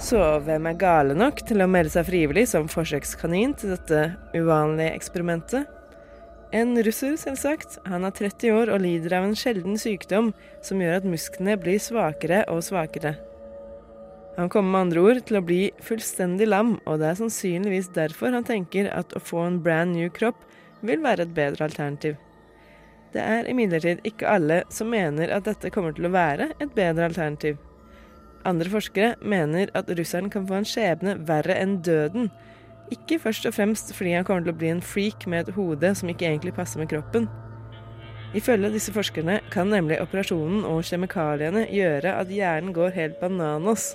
Så 0.00 0.20
hvem 0.46 0.68
er 0.70 0.80
gale 0.80 1.16
nok 1.18 1.42
til 1.44 1.60
å 1.60 1.68
melde 1.68 1.92
seg 1.92 2.08
frivillig 2.08 2.46
som 2.48 2.70
forsøkskanin 2.72 3.56
til 3.58 3.76
dette 3.76 4.04
uvanlige 4.32 4.94
eksperimentet? 4.96 5.77
En 6.48 6.72
russer, 6.80 7.16
selvsagt. 7.20 7.76
Han 7.84 8.06
er 8.08 8.14
30 8.16 8.54
år 8.56 8.70
og 8.72 8.80
lider 8.80 9.18
av 9.18 9.26
en 9.26 9.36
sjelden 9.36 9.76
sykdom 9.76 10.30
som 10.64 10.80
gjør 10.80 11.02
at 11.02 11.08
musklene 11.08 11.58
blir 11.60 11.80
svakere 11.82 12.44
og 12.48 12.62
svakere. 12.64 13.18
Han 14.38 14.48
kommer 14.48 14.70
med 14.70 14.80
andre 14.86 15.02
ord 15.02 15.20
til 15.28 15.40
å 15.40 15.44
bli 15.44 15.60
fullstendig 15.82 16.46
lam, 16.48 16.76
og 16.86 17.02
det 17.02 17.10
er 17.10 17.18
sannsynligvis 17.18 17.90
derfor 17.96 18.32
han 18.32 18.46
tenker 18.48 18.88
at 18.94 19.12
å 19.12 19.20
få 19.20 19.42
en 19.44 19.60
brand 19.60 19.92
new 19.98 20.08
kropp 20.14 20.40
vil 20.86 21.02
være 21.04 21.26
et 21.26 21.34
bedre 21.36 21.66
alternativ. 21.66 22.16
Det 23.12 23.20
er 23.20 23.48
imidlertid 23.50 24.04
ikke 24.08 24.30
alle 24.30 24.62
som 24.72 24.92
mener 24.92 25.32
at 25.34 25.48
dette 25.48 25.72
kommer 25.74 25.96
til 25.96 26.08
å 26.08 26.14
være 26.14 26.52
et 26.62 26.72
bedre 26.76 27.10
alternativ. 27.10 27.58
Andre 28.48 28.70
forskere 28.72 29.16
mener 29.20 29.72
at 29.76 29.90
russeren 29.90 30.30
kan 30.32 30.46
få 30.48 30.60
en 30.60 30.68
skjebne 30.68 31.18
verre 31.28 31.56
enn 31.58 31.80
døden. 31.84 32.30
Ikke 32.94 33.18
først 33.20 33.46
og 33.48 33.54
fremst 33.56 33.92
fordi 33.96 34.14
han 34.16 34.24
kommer 34.24 34.46
til 34.46 34.54
å 34.54 34.58
bli 34.58 34.72
en 34.72 34.84
freak 34.84 35.26
med 35.28 35.46
et 35.46 35.54
hode 35.58 35.92
som 35.98 36.08
ikke 36.08 36.28
egentlig 36.28 36.54
passer 36.56 36.80
med 36.80 36.90
kroppen. 36.92 37.28
Ifølge 38.36 38.72
disse 38.74 38.92
forskerne 38.92 39.38
kan 39.52 39.70
nemlig 39.72 40.02
operasjonen 40.02 40.66
og 40.68 40.84
kjemikaliene 40.84 41.64
gjøre 41.72 42.12
at 42.20 42.32
hjernen 42.32 42.74
går 42.76 42.92
helt 42.96 43.16
bananas 43.22 43.94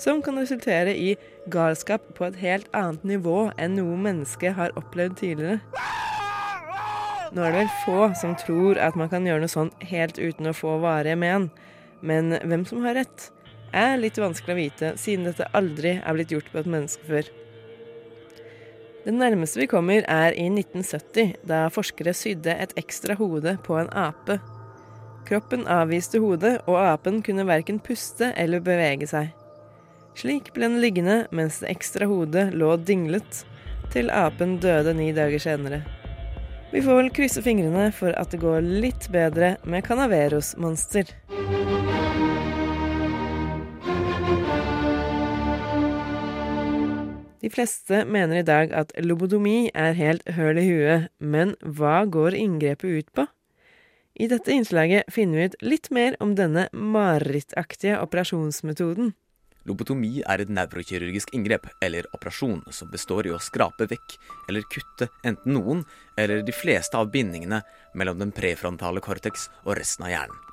som 0.00 0.20
kan 0.24 0.38
resultere 0.40 0.92
i 0.96 1.14
galskap 1.52 2.04
på 2.16 2.26
et 2.28 2.38
helt 2.40 2.68
annet 2.76 3.04
nivå 3.08 3.50
enn 3.60 3.76
noe 3.76 3.96
menneske 4.00 4.52
har 4.56 4.76
opplevd 4.80 5.18
tidligere. 5.20 5.60
Nå 7.30 7.44
er 7.44 7.52
det 7.52 7.60
vel 7.60 7.74
få 7.84 8.06
som 8.18 8.32
tror 8.40 8.80
at 8.82 8.96
man 8.98 9.10
kan 9.12 9.26
gjøre 9.28 9.44
noe 9.44 9.52
sånt 9.52 9.84
helt 9.86 10.18
uten 10.18 10.50
å 10.50 10.56
få 10.56 10.78
varige 10.82 11.18
men, 11.20 11.50
men 12.00 12.34
hvem 12.42 12.64
som 12.68 12.82
har 12.84 12.96
rett, 12.98 13.28
er 13.76 14.00
litt 14.00 14.18
vanskelig 14.18 14.56
å 14.56 14.58
vite, 14.58 14.94
siden 14.98 15.28
dette 15.28 15.46
aldri 15.54 16.00
er 16.00 16.16
blitt 16.16 16.32
gjort 16.34 16.48
på 16.50 16.58
et 16.58 16.70
menneske 16.70 17.06
før. 17.06 17.28
Det 19.00 19.14
nærmeste 19.16 19.62
vi 19.62 19.66
kommer, 19.66 20.04
er 20.08 20.34
i 20.36 20.44
1970, 20.52 21.36
da 21.48 21.64
forskere 21.72 22.12
sydde 22.12 22.52
et 22.52 22.74
ekstra 22.76 23.14
hode 23.16 23.54
på 23.64 23.78
en 23.80 23.88
ape. 23.96 24.36
Kroppen 25.28 25.64
avviste 25.70 26.20
hodet, 26.20 26.58
og 26.68 26.76
apen 26.82 27.22
kunne 27.24 27.46
verken 27.48 27.80
puste 27.80 28.32
eller 28.36 28.60
bevege 28.60 29.08
seg. 29.08 29.30
Slik 30.20 30.50
ble 30.52 30.68
den 30.68 30.82
liggende 30.82 31.22
mens 31.32 31.62
det 31.62 31.70
ekstra 31.72 32.08
hodet 32.10 32.50
lå 32.52 32.74
dinglet, 32.76 33.44
til 33.90 34.12
apen 34.12 34.58
døde 34.60 34.92
ni 34.94 35.10
dager 35.16 35.40
senere. 35.42 35.80
Vi 36.70 36.82
får 36.84 37.00
vel 37.00 37.10
krysse 37.14 37.40
fingrene 37.42 37.88
for 37.96 38.12
at 38.20 38.30
det 38.30 38.42
går 38.44 38.60
litt 38.62 39.08
bedre 39.10 39.56
med 39.64 39.86
Canaveros 39.86 40.52
monster. 40.60 41.08
De 47.40 47.48
fleste 47.48 48.02
mener 48.04 48.42
i 48.42 48.44
dag 48.44 48.72
at 48.76 48.90
lobotomi 49.00 49.70
er 49.72 49.94
helt 49.96 50.26
høl 50.36 50.60
i 50.60 50.66
huet, 50.66 51.08
men 51.18 51.54
hva 51.64 52.02
går 52.04 52.36
inngrepet 52.36 52.98
ut 52.98 53.08
på? 53.16 53.24
I 54.20 54.28
dette 54.28 54.52
innslaget 54.52 55.08
finner 55.08 55.40
vi 55.40 55.46
ut 55.48 55.56
litt 55.64 55.88
mer 55.94 56.18
om 56.20 56.34
denne 56.36 56.66
marerittaktige 56.76 57.96
operasjonsmetoden. 58.04 59.14
Lobotomi 59.68 60.20
er 60.20 60.42
et 60.42 60.52
nevrokirurgisk 60.52 61.32
inngrep, 61.36 61.66
eller 61.84 62.08
operasjon, 62.16 62.60
som 62.72 62.92
består 62.92 63.28
i 63.28 63.32
å 63.32 63.40
skrape 63.40 63.88
vekk 63.88 64.16
eller 64.48 64.68
kutte 64.72 65.08
enten 65.24 65.56
noen 65.56 65.82
eller 66.20 66.44
de 66.44 66.52
fleste 66.52 66.96
av 66.96 67.08
bindingene 67.12 67.62
mellom 67.96 68.20
den 68.20 68.32
prefrontale 68.36 69.00
cortex 69.04 69.48
og 69.64 69.76
resten 69.80 70.08
av 70.08 70.12
hjernen. 70.12 70.46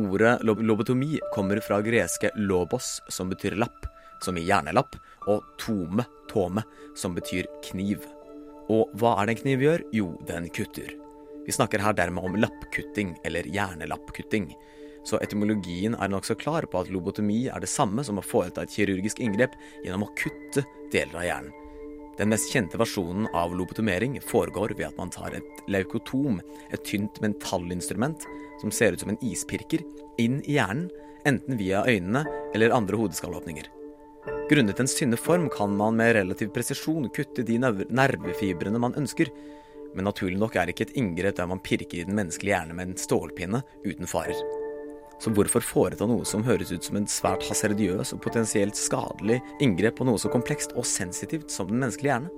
Ordet 0.00 0.38
lobotomi 0.44 1.18
kommer 1.34 1.60
fra 1.60 1.82
greske 1.84 2.30
lobos, 2.40 3.02
som 3.12 3.28
betyr 3.28 3.58
lapp, 3.60 3.88
som 4.22 4.38
i 4.38 4.44
hjernelapp, 4.46 4.96
og 5.30 5.44
tome, 5.60 6.06
tome, 6.30 6.64
som 6.98 7.14
betyr 7.14 7.48
kniv. 7.68 8.04
Og 8.72 8.90
hva 8.98 9.16
er 9.18 9.28
det 9.28 9.36
en 9.36 9.42
kniv 9.42 9.64
gjør? 9.66 9.86
Jo, 9.94 10.12
den 10.28 10.48
kutter. 10.54 10.94
Vi 11.42 11.54
snakker 11.54 11.82
her 11.82 11.96
dermed 11.98 12.24
om 12.24 12.38
lappkutting, 12.38 13.16
eller 13.26 13.48
hjernelappkutting 13.50 14.52
så 15.04 15.18
etymologien 15.22 15.96
er 15.98 16.10
nokså 16.12 16.36
klar 16.38 16.66
på 16.70 16.82
at 16.82 16.90
lobotomi 16.92 17.46
er 17.50 17.62
det 17.62 17.70
samme 17.70 18.04
som 18.06 18.20
å 18.20 18.26
foreta 18.26 18.62
et 18.62 18.74
kirurgisk 18.74 19.22
inngrep 19.22 19.56
gjennom 19.82 20.06
å 20.06 20.12
kutte 20.18 20.64
deler 20.94 21.18
av 21.18 21.26
hjernen. 21.26 21.58
Den 22.18 22.28
mest 22.28 22.52
kjente 22.52 22.78
versjonen 22.78 23.24
av 23.34 23.54
lobotomering 23.56 24.18
foregår 24.22 24.76
ved 24.76 24.90
at 24.90 24.98
man 25.00 25.10
tar 25.10 25.32
et 25.34 25.62
leukotom, 25.72 26.42
et 26.70 26.84
tynt 26.86 27.18
mentallinstrument 27.24 28.26
som 28.60 28.70
ser 28.70 28.92
ut 28.92 29.02
som 29.02 29.10
en 29.10 29.22
ispirker, 29.24 29.80
inn 30.20 30.42
i 30.44 30.58
hjernen, 30.58 30.90
enten 31.26 31.56
via 31.58 31.82
øynene 31.88 32.26
eller 32.54 32.74
andre 32.76 33.00
hodeskallåpninger. 33.00 33.64
Grunnet 34.52 34.80
en 34.80 34.88
synne 34.88 35.16
form 35.16 35.48
kan 35.48 35.76
man 35.76 35.96
med 35.96 36.12
relativ 36.12 36.50
presisjon 36.52 37.06
kutte 37.08 37.40
de 37.48 37.54
nervefibrene 37.56 38.76
man 38.82 38.92
ønsker, 39.00 39.30
men 39.96 40.04
naturlig 40.04 40.36
nok 40.42 40.58
er 40.60 40.68
ikke 40.68 40.90
et 40.90 40.98
inngrep 41.00 41.38
der 41.38 41.48
man 41.48 41.62
pirker 41.64 42.02
i 42.02 42.04
den 42.04 42.18
menneskelige 42.18 42.52
hjerne 42.52 42.76
med 42.76 42.90
en 42.90 43.00
stålpinne 43.00 43.62
uten 43.86 44.10
farer. 44.10 44.36
Så 45.24 45.32
hvorfor 45.32 45.64
foreta 45.64 46.04
noe 46.10 46.26
som 46.28 46.44
høres 46.44 46.72
ut 46.74 46.84
som 46.84 46.98
en 47.00 47.08
svært 47.08 47.46
hasardiøs 47.48 48.12
og 48.12 48.20
potensielt 48.26 48.76
skadelig 48.76 49.40
inngrep 49.64 49.96
på 49.96 50.04
noe 50.04 50.20
så 50.20 50.28
komplekst 50.28 50.76
og 50.76 50.84
sensitivt 50.84 51.48
som 51.54 51.72
den 51.72 51.80
menneskelige 51.80 52.12
hjerne? 52.12 52.34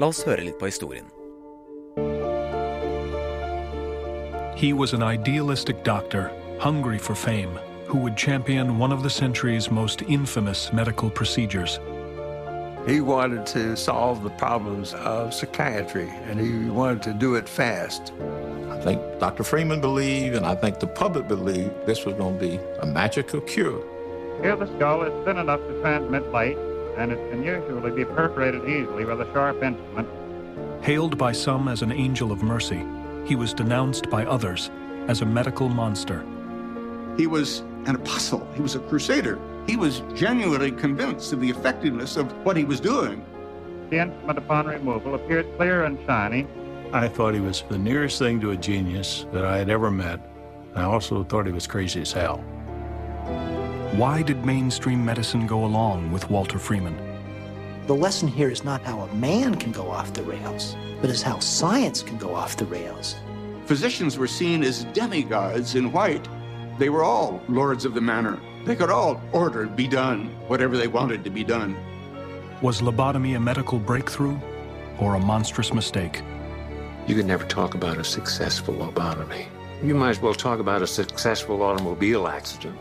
La 0.00 0.08
oss 0.14 0.24
høre 0.24 0.46
litt 0.48 0.56
på 0.56 0.72
historien. 0.72 1.12
He 4.56 4.72
was 4.72 4.96
an 4.96 5.04
idealistic 5.04 5.84
doctor 5.84 6.30
hungry 6.58 6.96
for 6.96 7.14
fame, 7.14 7.60
who 7.86 7.98
would 7.98 8.16
champion 8.16 8.78
one 8.78 8.92
of 8.92 9.02
the 9.02 9.10
century's 9.10 9.70
most 9.70 10.02
infamous 10.02 10.72
medical 10.72 11.10
procedures. 11.10 11.78
He 12.86 13.00
wanted 13.00 13.46
to 13.46 13.76
solve 13.76 14.22
the 14.22 14.30
problems 14.30 14.92
of 14.94 15.32
psychiatry, 15.32 16.10
and 16.24 16.38
he 16.38 16.68
wanted 16.68 17.02
to 17.04 17.14
do 17.14 17.34
it 17.34 17.48
fast. 17.48 18.12
I 18.70 18.80
think 18.80 19.00
Dr. 19.18 19.42
Freeman 19.42 19.80
believed, 19.80 20.36
and 20.36 20.44
I 20.44 20.54
think 20.54 20.80
the 20.80 20.86
public 20.86 21.26
believed, 21.26 21.86
this 21.86 22.04
was 22.04 22.14
going 22.16 22.38
to 22.38 22.46
be 22.46 22.60
a 22.80 22.86
magical 22.86 23.40
cure. 23.40 23.82
Here 24.42 24.56
the 24.56 24.66
skull 24.76 25.02
is 25.02 25.24
thin 25.24 25.38
enough 25.38 25.60
to 25.60 25.80
transmit 25.80 26.30
light, 26.30 26.58
and 26.98 27.10
it 27.10 27.30
can 27.30 27.42
usually 27.42 27.90
be 27.90 28.04
perforated 28.04 28.68
easily 28.68 29.06
with 29.06 29.20
a 29.20 29.32
sharp 29.32 29.62
instrument. 29.62 30.08
Hailed 30.82 31.16
by 31.16 31.32
some 31.32 31.68
as 31.68 31.80
an 31.80 31.92
angel 31.92 32.32
of 32.32 32.42
mercy, 32.42 32.84
he 33.24 33.36
was 33.36 33.54
denounced 33.54 34.10
by 34.10 34.26
others 34.26 34.70
as 35.08 35.22
a 35.22 35.26
medical 35.26 35.70
monster. 35.70 36.22
He 37.16 37.26
was 37.26 37.62
an 37.86 37.96
apostle. 37.96 38.46
He 38.54 38.62
was 38.62 38.74
a 38.74 38.80
crusader. 38.80 39.38
He 39.66 39.76
was 39.76 40.02
genuinely 40.14 40.72
convinced 40.72 41.32
of 41.32 41.40
the 41.40 41.50
effectiveness 41.50 42.16
of 42.16 42.30
what 42.44 42.56
he 42.56 42.64
was 42.64 42.80
doing. 42.80 43.24
The 43.90 43.98
instrument 43.98 44.38
upon 44.38 44.66
removal 44.66 45.14
appeared 45.14 45.46
clear 45.56 45.84
and 45.84 45.98
shiny. 46.06 46.46
I 46.92 47.08
thought 47.08 47.34
he 47.34 47.40
was 47.40 47.64
the 47.68 47.78
nearest 47.78 48.18
thing 48.18 48.40
to 48.40 48.52
a 48.52 48.56
genius 48.56 49.26
that 49.32 49.44
I 49.44 49.58
had 49.58 49.68
ever 49.68 49.90
met. 49.90 50.20
I 50.74 50.82
also 50.82 51.24
thought 51.24 51.46
he 51.46 51.52
was 51.52 51.66
crazy 51.66 52.00
as 52.00 52.12
hell. 52.12 52.38
Why 53.96 54.22
did 54.22 54.44
mainstream 54.44 55.04
medicine 55.04 55.46
go 55.46 55.64
along 55.64 56.10
with 56.12 56.28
Walter 56.30 56.58
Freeman? 56.58 56.98
The 57.86 57.94
lesson 57.94 58.28
here 58.28 58.50
is 58.50 58.64
not 58.64 58.82
how 58.82 59.00
a 59.00 59.14
man 59.14 59.54
can 59.54 59.70
go 59.70 59.90
off 59.90 60.12
the 60.12 60.22
rails, 60.22 60.74
but 61.00 61.10
is 61.10 61.22
how 61.22 61.38
science 61.38 62.02
can 62.02 62.16
go 62.16 62.34
off 62.34 62.56
the 62.56 62.64
rails. 62.64 63.14
Physicians 63.66 64.18
were 64.18 64.26
seen 64.26 64.62
as 64.62 64.84
demigods 64.86 65.74
in 65.74 65.92
white. 65.92 66.26
They 66.78 66.88
were 66.88 67.04
all 67.04 67.40
lords 67.48 67.84
of 67.84 67.94
the 67.94 68.00
manor. 68.00 68.40
They 68.64 68.74
could 68.74 68.90
all 68.90 69.20
order 69.32 69.66
be 69.66 69.86
done 69.86 70.26
whatever 70.48 70.76
they 70.76 70.88
wanted 70.88 71.22
to 71.24 71.30
be 71.30 71.44
done. 71.44 71.76
Was 72.62 72.80
lobotomy 72.80 73.36
a 73.36 73.40
medical 73.40 73.78
breakthrough 73.78 74.38
or 74.98 75.14
a 75.14 75.20
monstrous 75.20 75.72
mistake? 75.72 76.22
You 77.06 77.14
could 77.14 77.26
never 77.26 77.44
talk 77.44 77.74
about 77.74 77.98
a 77.98 78.04
successful 78.04 78.74
lobotomy. 78.74 79.46
You 79.82 79.94
might 79.94 80.10
as 80.10 80.20
well 80.20 80.34
talk 80.34 80.58
about 80.58 80.82
a 80.82 80.86
successful 80.86 81.62
automobile 81.62 82.26
accident. 82.26 82.78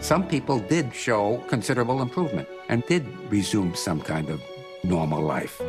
Some 0.00 0.28
people 0.28 0.58
did 0.60 0.94
show 0.94 1.38
considerable 1.48 2.02
improvement 2.02 2.48
and 2.68 2.84
did 2.86 3.06
resume 3.30 3.74
some 3.74 4.00
kind 4.00 4.28
of 4.28 4.40
normal 4.84 5.22
life. 5.22 5.60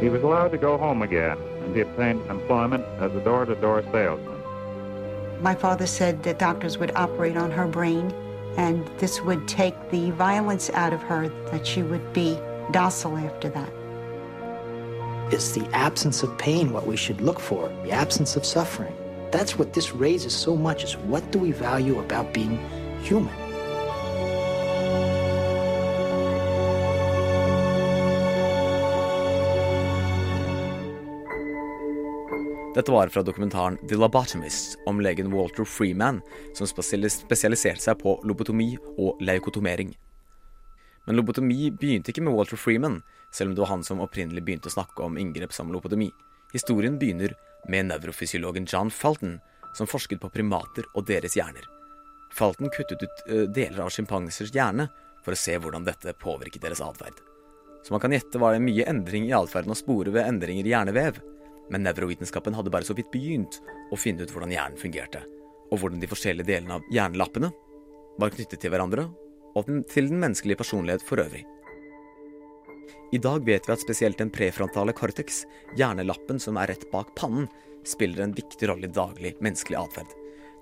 He 0.00 0.08
was 0.08 0.22
allowed 0.22 0.52
to 0.52 0.58
go 0.58 0.78
home 0.78 1.02
again, 1.02 1.36
and 1.62 1.74
he 1.74 1.82
obtained 1.82 2.20
employment 2.30 2.84
as 3.00 3.14
a 3.14 3.20
door 3.20 3.44
to 3.44 3.54
door 3.54 3.82
salesman. 3.92 4.39
My 5.40 5.54
father 5.54 5.86
said 5.86 6.22
that 6.24 6.38
doctors 6.38 6.76
would 6.76 6.94
operate 6.96 7.36
on 7.36 7.50
her 7.50 7.66
brain, 7.66 8.12
and 8.58 8.86
this 8.98 9.22
would 9.22 9.48
take 9.48 9.74
the 9.90 10.10
violence 10.10 10.68
out 10.70 10.92
of 10.92 11.00
her, 11.02 11.28
that 11.50 11.66
she 11.66 11.82
would 11.82 12.12
be 12.12 12.38
docile 12.72 13.16
after 13.16 13.48
that. 13.48 13.72
It's 15.32 15.52
the 15.52 15.66
absence 15.72 16.22
of 16.22 16.36
pain 16.36 16.72
what 16.72 16.86
we 16.86 16.96
should 16.96 17.20
look 17.20 17.40
for? 17.40 17.68
The 17.84 17.92
absence 17.92 18.36
of 18.36 18.44
suffering? 18.44 18.94
That's 19.30 19.58
what 19.58 19.72
this 19.72 19.92
raises 19.92 20.34
so 20.34 20.56
much 20.56 20.84
is 20.84 20.96
what 20.96 21.30
do 21.30 21.38
we 21.38 21.52
value 21.52 22.00
about 22.00 22.34
being 22.34 22.58
human? 23.02 23.34
Dette 32.74 32.92
var 32.92 33.08
fra 33.08 33.22
dokumentaren 33.22 33.78
The 33.88 33.96
Lobotomist 33.96 34.78
om 34.86 35.00
legen 35.00 35.32
Walter 35.32 35.64
Freeman, 35.64 36.20
som 36.54 36.68
spesialiserte 36.70 37.82
seg 37.82 37.98
på 37.98 38.12
lobotomi 38.22 38.76
og 38.94 39.18
leukotomering. 39.26 39.90
Men 41.06 41.18
lobotomi 41.18 41.72
begynte 41.74 42.12
ikke 42.12 42.22
med 42.22 42.36
Walter 42.36 42.60
Freeman, 42.60 43.00
selv 43.34 43.50
om 43.50 43.56
det 43.56 43.64
var 43.64 43.72
han 43.72 43.82
som 43.82 44.02
opprinnelig 44.04 44.44
begynte 44.46 44.70
å 44.70 44.74
snakke 44.76 45.02
om 45.02 45.18
inngrep 45.18 45.50
som 45.56 45.72
lobotomi. 45.74 46.12
Historien 46.54 46.94
begynner 47.00 47.34
med 47.66 47.88
nevrofysiologen 47.88 48.68
John 48.70 48.94
Falton, 48.94 49.40
som 49.74 49.90
forsket 49.90 50.22
på 50.22 50.30
primater 50.30 50.86
og 50.94 51.08
deres 51.10 51.34
hjerner. 51.38 51.66
Falton 52.30 52.70
kuttet 52.70 53.02
ut 53.02 53.24
deler 53.50 53.82
av 53.82 53.90
sjimpansers 53.90 54.54
hjerne 54.54 54.86
for 55.24 55.34
å 55.34 55.42
se 55.42 55.58
hvordan 55.58 55.90
dette 55.90 56.14
påvirket 56.22 56.62
deres 56.62 56.84
atferd. 56.86 57.18
Som 57.82 57.98
man 57.98 58.06
kan 58.06 58.14
gjette, 58.14 58.38
var 58.38 58.54
det 58.54 58.62
mye 58.62 58.86
endring 58.86 59.26
i 59.26 59.34
atferden 59.34 59.74
å 59.74 59.78
spore 59.78 60.14
ved 60.14 60.28
endringer 60.28 60.68
i 60.68 60.74
hjernevev. 60.76 61.18
Men 61.70 61.84
nevrovitenskapen 61.86 62.56
hadde 62.56 62.72
bare 62.74 62.86
så 62.86 62.96
vidt 62.98 63.12
begynt 63.12 63.60
å 63.90 63.98
finne 63.98 64.26
ut 64.26 64.32
hvordan 64.34 64.52
hjernen 64.54 64.80
fungerte, 64.80 65.22
og 65.70 65.80
hvordan 65.80 66.02
de 66.02 66.10
forskjellige 66.10 66.50
delene 66.50 66.78
av 66.78 66.92
hjernelappene 66.92 67.52
var 68.20 68.34
knyttet 68.34 68.60
til 68.62 68.72
hverandre, 68.74 69.06
og 69.56 69.66
til 69.90 70.10
den 70.10 70.20
menneskelige 70.22 70.60
personlighet 70.60 71.04
for 71.06 71.22
øvrig. 71.22 71.44
I 73.10 73.18
dag 73.18 73.42
vet 73.46 73.66
vi 73.66 73.74
at 73.74 73.82
spesielt 73.82 74.20
den 74.20 74.30
prefrontale 74.30 74.94
cortex, 74.94 75.44
hjernelappen 75.78 76.38
som 76.42 76.58
er 76.60 76.70
rett 76.70 76.86
bak 76.92 77.10
pannen, 77.18 77.48
spiller 77.86 78.22
en 78.22 78.34
viktig 78.36 78.68
rolle 78.70 78.86
i 78.86 78.94
daglig 78.94 79.34
menneskelig 79.42 79.78
atferd. 79.80 80.14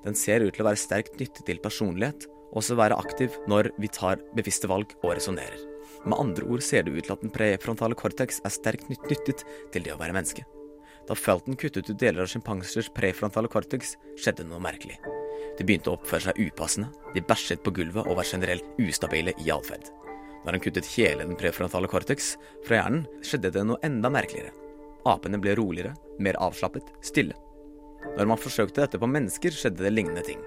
Den 0.04 0.16
ser 0.16 0.44
ut 0.44 0.54
til 0.56 0.64
å 0.64 0.68
være 0.70 0.80
sterkt 0.80 1.16
knyttet 1.16 1.44
til 1.48 1.60
personlighet, 1.60 2.28
og 2.48 2.62
også 2.62 2.78
være 2.78 2.96
aktiv 2.96 3.34
når 3.50 3.72
vi 3.76 3.90
tar 3.92 4.22
bevisste 4.36 4.70
valg 4.70 4.94
og 5.02 5.18
resonnerer. 5.18 5.60
Med 6.08 6.16
andre 6.16 6.46
ord 6.48 6.64
ser 6.64 6.86
det 6.86 6.94
ut 6.94 7.04
til 7.04 7.16
at 7.16 7.24
den 7.24 7.34
prefrontale 7.34 7.98
cortex 7.98 8.40
er 8.46 8.54
sterkt 8.54 8.88
knyttet 8.88 9.44
til 9.74 9.84
det 9.84 9.92
å 9.92 10.00
være 10.00 10.16
menneske. 10.16 10.46
Da 11.08 11.16
Felton 11.16 11.56
kuttet 11.56 11.88
ut 11.88 11.98
deler 11.98 12.22
av 12.22 12.28
sjimpansers 12.28 12.90
prefrontale 12.92 13.48
cortex, 13.48 13.94
skjedde 14.20 14.44
noe 14.44 14.60
merkelig. 14.60 14.98
De 15.58 15.64
begynte 15.64 15.90
å 15.90 15.96
oppføre 15.96 16.28
seg 16.28 16.40
upassende, 16.44 16.90
de 17.14 17.22
bæsjet 17.24 17.62
på 17.64 17.72
gulvet 17.74 18.04
og 18.04 18.18
var 18.20 18.28
generelt 18.28 18.66
ustabile 18.82 19.32
i 19.40 19.48
atferd. 19.54 19.88
Når 20.44 20.54
han 20.54 20.62
kuttet 20.62 20.90
hele 20.94 21.24
den 21.24 21.38
prefrontale 21.38 21.88
cortex 21.90 22.34
fra 22.66 22.82
hjernen, 22.82 23.06
skjedde 23.24 23.50
det 23.56 23.64
noe 23.66 23.80
enda 23.86 24.10
merkeligere. 24.12 24.52
Apene 25.08 25.40
ble 25.40 25.56
roligere, 25.58 25.94
mer 26.20 26.36
avslappet, 26.44 26.92
stille. 27.04 27.34
Når 28.18 28.28
man 28.28 28.40
forsøkte 28.40 28.84
dette 28.84 29.00
på 29.00 29.08
mennesker, 29.10 29.54
skjedde 29.54 29.82
det 29.86 29.94
lignende 29.94 30.22
ting. 30.28 30.44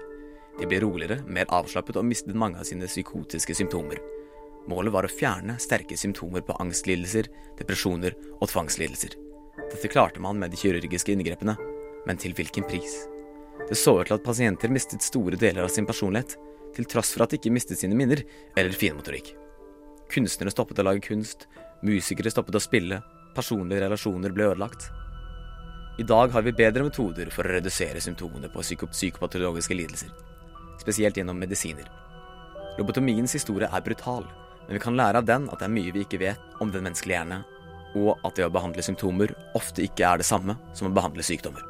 De 0.60 0.68
ble 0.68 0.78
roligere, 0.84 1.20
mer 1.26 1.50
avslappet 1.52 1.98
og 1.98 2.06
mistet 2.06 2.38
mange 2.38 2.60
av 2.60 2.68
sine 2.68 2.88
psykotiske 2.88 3.56
symptomer. 3.58 4.00
Målet 4.70 4.94
var 4.94 5.08
å 5.08 5.10
fjerne 5.10 5.58
sterke 5.60 5.98
symptomer 5.98 6.44
på 6.46 6.56
angstlidelser, 6.62 7.28
depresjoner 7.58 8.14
og 8.38 8.46
tvangslidelser. 8.52 9.18
Dette 9.56 9.88
klarte 9.88 10.20
man 10.20 10.38
med 10.38 10.50
de 10.50 10.56
kirurgiske 10.56 11.12
inngrepene, 11.12 11.56
men 12.06 12.16
til 12.20 12.32
hvilken 12.36 12.64
pris? 12.64 13.02
Det 13.68 13.76
så 13.76 13.98
ut 13.98 14.08
til 14.08 14.16
at 14.16 14.24
pasienter 14.24 14.72
mistet 14.72 15.04
store 15.04 15.36
deler 15.36 15.66
av 15.66 15.72
sin 15.72 15.86
personlighet, 15.88 16.38
til 16.72 16.88
tross 16.88 17.12
for 17.12 17.26
at 17.26 17.34
de 17.34 17.40
ikke 17.40 17.52
mistet 17.52 17.82
sine 17.82 17.96
minner 17.96 18.22
eller 18.56 18.72
finmotorikk. 18.72 19.34
Kunstnere 20.12 20.52
stoppet 20.54 20.80
å 20.80 20.86
lage 20.88 21.04
kunst, 21.04 21.46
musikere 21.84 22.32
stoppet 22.32 22.56
å 22.56 22.64
spille, 22.64 23.02
personlige 23.36 23.84
relasjoner 23.84 24.32
ble 24.32 24.48
ødelagt. 24.54 24.88
I 26.00 26.08
dag 26.08 26.32
har 26.32 26.48
vi 26.48 26.56
bedre 26.56 26.88
metoder 26.88 27.28
for 27.32 27.44
å 27.44 27.52
redusere 27.52 28.00
symptomene 28.00 28.48
på 28.52 28.64
psykopatologiske 28.64 29.76
lidelser, 29.76 30.12
spesielt 30.80 31.20
gjennom 31.20 31.36
medisiner. 31.36 31.92
Lobotomiens 32.78 33.36
historie 33.36 33.68
er 33.68 33.84
brutal, 33.84 34.24
men 34.64 34.78
vi 34.78 34.80
kan 34.80 34.96
lære 34.96 35.20
av 35.20 35.28
den 35.28 35.50
at 35.52 35.60
det 35.60 35.68
er 35.68 35.76
mye 35.76 35.92
vi 35.92 36.06
ikke 36.06 36.24
vet 36.24 36.62
om 36.64 36.72
den 36.72 36.88
menneskelige 36.88 37.20
hjerne, 37.20 37.44
og 37.98 38.16
at 38.24 38.38
det 38.38 38.46
å 38.46 38.52
behandle 38.52 38.84
symptomer 38.84 39.34
ofte 39.58 39.84
ikke 39.86 40.06
er 40.08 40.22
det 40.22 40.28
samme 40.28 40.56
som 40.76 40.88
å 40.88 40.94
behandle 40.94 41.24
sykdommer. 41.26 41.64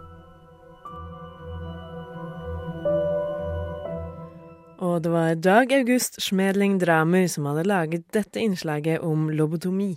Og 4.82 5.02
det 5.04 5.12
var 5.12 5.35
Dag 5.38 5.72
August 5.72 6.18
Schmedling 6.20 6.80
Dramer 6.82 7.28
som 7.30 7.46
hadde 7.46 7.68
laget 7.70 8.08
dette 8.14 8.42
innslaget 8.42 9.04
om 9.06 9.30
lobotomi. 9.30 9.94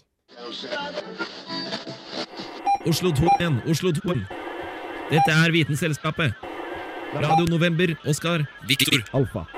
Oslo 2.86 3.10
2 3.10 3.26
igjen, 3.40 3.58
Oslo 3.66 3.92
2. 3.98 4.20
Dette 5.10 5.34
er 5.34 5.54
Vitenselskapet. 5.54 6.38
Radio 7.16 7.50
November, 7.50 7.96
Oskar, 8.06 8.46
Viktor, 8.68 9.02
Alfa. 9.14 9.55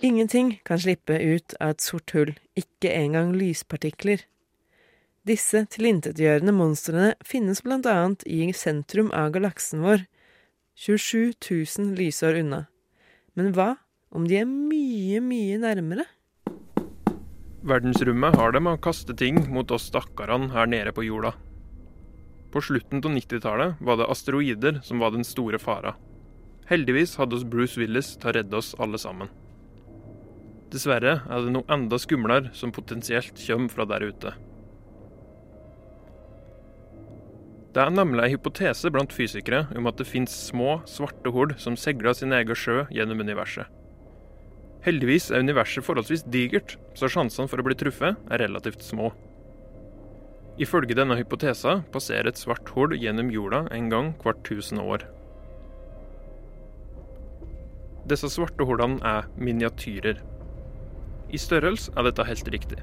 Ingenting 0.00 0.60
kan 0.64 0.78
slippe 0.78 1.18
ut 1.18 1.54
av 1.58 1.72
et 1.74 1.82
sort 1.82 2.12
hull, 2.14 2.36
ikke 2.54 2.90
engang 2.94 3.32
lyspartikler. 3.34 4.20
Disse 5.26 5.64
tilintetgjørende 5.74 6.54
monstrene 6.54 7.08
finnes 7.26 7.64
blant 7.66 7.86
annet 7.90 8.22
i 8.30 8.46
sentrum 8.54 9.10
av 9.10 9.32
galaksen 9.34 9.82
vår, 9.82 10.04
27 10.78 11.34
000 11.42 11.98
lysår 11.98 12.38
unna. 12.44 12.60
Men 13.34 13.50
hva 13.56 13.72
om 14.14 14.28
de 14.30 14.38
er 14.38 14.46
mye, 14.46 15.18
mye 15.18 15.58
nærmere? 15.64 16.06
Verdensrommet 17.66 18.38
har 18.38 18.54
det 18.54 18.62
med 18.62 18.78
å 18.78 18.82
kaste 18.86 19.18
ting 19.18 19.42
mot 19.50 19.74
oss 19.74 19.88
stakkarene 19.90 20.52
her 20.54 20.70
nede 20.70 20.94
på 20.94 21.08
jorda. 21.08 21.34
På 22.54 22.62
slutten 22.62 23.02
av 23.02 23.10
90-tallet 23.18 23.82
var 23.82 23.98
det 23.98 24.08
asteroider 24.14 24.78
som 24.86 25.02
var 25.02 25.10
den 25.12 25.26
store 25.26 25.58
fara. 25.58 25.96
Heldigvis 26.70 27.18
hadde 27.18 27.34
oss 27.34 27.44
Bruce 27.44 27.80
Willis 27.80 28.14
til 28.14 28.30
å 28.30 28.38
redde 28.38 28.62
oss 28.62 28.76
alle 28.78 29.02
sammen. 29.02 29.34
Dessverre 30.72 31.20
er 31.24 31.46
det 31.46 31.54
noe 31.54 31.64
enda 31.72 31.96
skumlere 32.00 32.52
som 32.56 32.74
potensielt 32.74 33.40
kommer 33.46 33.72
fra 33.72 33.86
der 33.88 34.04
ute. 34.10 34.34
Det 37.72 37.84
er 37.84 37.92
nemlig 37.94 38.24
en 38.24 38.32
hypotese 38.32 38.90
blant 38.92 39.12
fysikere 39.14 39.66
om 39.78 39.86
at 39.88 40.00
det 40.00 40.08
finnes 40.08 40.32
små, 40.48 40.80
svarte 40.88 41.32
hull 41.32 41.52
som 41.60 41.76
seiler 41.78 42.16
sin 42.16 42.34
egen 42.36 42.56
sjø 42.56 42.82
gjennom 42.92 43.20
universet. 43.24 43.68
Heldigvis 44.84 45.28
er 45.30 45.42
universet 45.44 45.84
forholdsvis 45.84 46.24
digert, 46.32 46.76
så 46.96 47.10
sjansene 47.12 47.50
for 47.50 47.60
å 47.60 47.66
bli 47.66 47.76
truffet 47.78 48.18
er 48.30 48.42
relativt 48.44 48.84
små. 48.86 49.10
Ifølge 50.58 50.96
denne 50.98 51.16
hypotesen 51.18 51.84
passerer 51.94 52.30
et 52.30 52.40
svart 52.40 52.72
hull 52.74 52.96
gjennom 52.98 53.30
jorda 53.30 53.66
en 53.74 53.92
gang 53.92 54.10
hvert 54.24 54.40
tusen 54.48 54.80
år. 54.82 55.04
Disse 58.10 58.30
svarte 58.32 58.64
hullene 58.66 58.98
er 59.04 59.28
miniatyrer. 59.36 60.18
I 61.28 61.38
størrelse 61.40 61.92
er 61.96 62.06
dette 62.06 62.24
helt 62.24 62.48
riktig. 62.54 62.78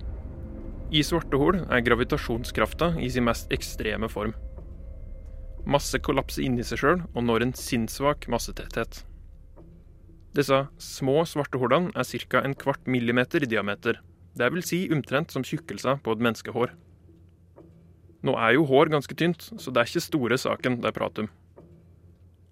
I 0.93 1.01
svarte 1.01 1.37
hull 1.41 1.63
er 1.65 1.81
gravitasjonskrafta 1.85 2.91
i 3.01 3.09
sin 3.09 3.25
mest 3.25 3.49
ekstreme 3.53 4.09
form. 4.11 4.35
Masse 5.65 5.97
kollapser 5.97 6.45
inni 6.45 6.63
seg 6.63 6.83
sjøl 6.83 7.01
og 7.07 7.23
når 7.25 7.47
en 7.47 7.55
sinnssvak 7.57 8.27
massetetthet. 8.29 9.01
Disse 10.37 10.59
små 10.77 11.23
svarte 11.25 11.57
hullene 11.57 11.89
er 11.97 12.05
ca. 12.05 12.43
en 12.43 12.53
kvart 12.53 12.85
millimeter 12.85 13.41
i 13.41 13.49
diameter, 13.49 14.01
det 14.35 14.51
vil 14.51 14.65
si 14.67 14.83
omtrent 14.91 15.31
som 15.31 15.45
tjukkelsen 15.47 16.01
på 16.03 16.11
et 16.11 16.21
menneskehår. 16.21 16.73
Nå 18.25 18.35
er 18.41 18.55
jo 18.57 18.65
hår 18.67 18.91
ganske 18.91 19.15
tynt, 19.15 19.47
så 19.57 19.71
det 19.71 19.81
er 19.81 19.89
ikke 19.89 20.03
store 20.03 20.37
saken 20.37 20.81
det 20.83 20.91
er 20.91 20.97
prat 20.97 21.21
om. 21.23 21.29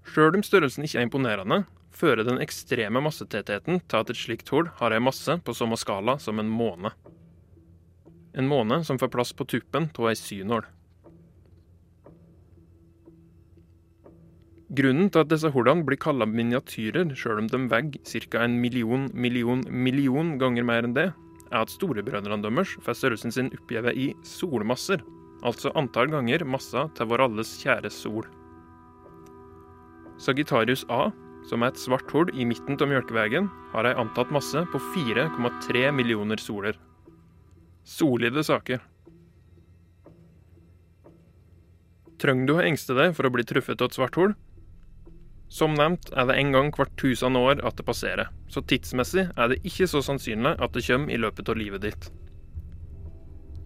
Sjøl 0.10 0.38
om 0.38 0.44
størrelsen 0.46 0.88
ikke 0.88 1.02
er 1.02 1.08
imponerende, 1.08 1.64
fører 1.94 2.26
den 2.28 2.42
ekstreme 2.44 3.02
massetettheten 3.04 3.82
til 3.88 4.00
at 4.02 4.12
et 4.12 4.20
slikt 4.20 4.50
hull 4.54 4.70
har 4.80 4.94
en 4.94 5.06
masse 5.06 5.38
på 5.46 5.56
samme 5.58 5.78
skala 5.80 6.18
som 6.22 6.42
en 6.42 6.50
måne. 6.50 6.94
En 8.34 8.50
måne 8.50 8.82
som 8.86 8.98
får 8.98 9.12
plass 9.14 9.34
på 9.38 9.46
tuppen 9.46 9.92
av 9.94 10.10
ei 10.10 10.18
synål. 10.18 10.66
Grunnen 14.74 15.12
til 15.14 15.22
at 15.22 15.30
disse 15.30 15.52
hullene 15.54 15.86
blir 15.86 16.00
kalla 16.02 16.26
miniatyrer, 16.26 17.12
sjøl 17.14 17.44
om 17.44 17.50
de 17.52 17.60
veier 17.70 18.24
ca. 18.26 18.40
en 18.42 18.56
million, 18.58 19.06
million, 19.14 19.62
million 19.70 20.38
ganger 20.42 20.66
mer 20.66 20.88
enn 20.88 20.96
det, 20.98 21.12
er 21.52 21.60
at 21.62 21.70
storebrødrene 21.70 22.42
deres 22.42 22.74
får 22.82 22.98
størrelsen 22.98 23.36
sin 23.36 23.52
oppgitt 23.54 23.92
i 23.94 24.08
solmasser, 24.26 25.04
altså 25.46 25.70
antall 25.78 26.10
ganger 26.10 26.46
massa 26.46 26.88
til 26.98 27.12
vår 27.12 27.28
alles 27.28 27.54
kjære 27.62 27.92
sol. 27.94 28.26
Sagittarius 30.18 30.88
A, 30.90 31.12
som 31.50 31.64
er 31.64 31.74
et 31.74 31.82
svart 31.82 32.10
hull 32.16 32.32
i 32.34 32.46
midten 32.48 32.80
av 32.80 32.90
Mjølkeveien, 32.90 33.50
har 33.74 33.90
ei 33.90 33.98
antatt 34.00 34.32
masse 34.34 34.64
på 34.72 34.82
4,3 34.94 35.90
millioner 35.96 36.40
soler. 36.42 36.80
Solide 37.84 38.44
saker. 38.48 38.82
Trenger 42.24 42.48
du 42.48 42.56
å 42.56 42.64
engste 42.64 42.96
deg 42.96 43.16
for 43.18 43.28
å 43.28 43.34
bli 43.36 43.44
truffet 43.44 43.82
av 43.82 43.92
et 43.92 43.98
svart 43.98 44.16
hull? 44.20 44.36
Som 45.54 45.76
nevnt 45.78 46.08
er 46.18 46.26
det 46.30 46.38
en 46.40 46.54
gang 46.56 46.72
hvert 46.74 46.94
tusen 46.98 47.36
år 47.38 47.60
at 47.68 47.76
det 47.78 47.86
passerer, 47.86 48.32
så 48.50 48.64
tidsmessig 48.66 49.28
er 49.28 49.52
det 49.52 49.60
ikke 49.68 49.90
så 49.92 50.02
sannsynlig 50.02 50.56
at 50.58 50.74
det 50.74 50.86
kommer 50.88 51.14
i 51.14 51.20
løpet 51.20 51.52
av 51.52 51.60
livet 51.60 51.84
ditt. 51.84 52.08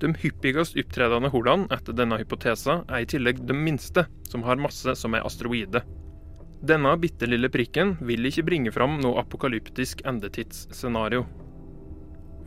De 0.02 0.10
hyppigst 0.22 0.76
opptredende 0.78 1.32
hullene 1.34 1.70
etter 1.74 1.96
denne 1.96 2.20
hypotesen 2.20 2.84
er 2.86 3.06
i 3.06 3.08
tillegg 3.10 3.40
de 3.48 3.56
minste, 3.56 4.04
som 4.30 4.44
har 4.46 4.60
masse 4.62 4.94
som 5.00 5.16
er 5.18 5.26
asteroide. 5.26 5.82
Denne 6.66 6.96
bitte 6.98 7.28
lille 7.30 7.52
prikken 7.54 7.96
vil 8.02 8.26
ikke 8.26 8.46
bringe 8.48 8.72
fram 8.74 8.96
noe 9.04 9.22
apokalyptisk 9.22 10.02
endetidsscenario. 10.10 11.28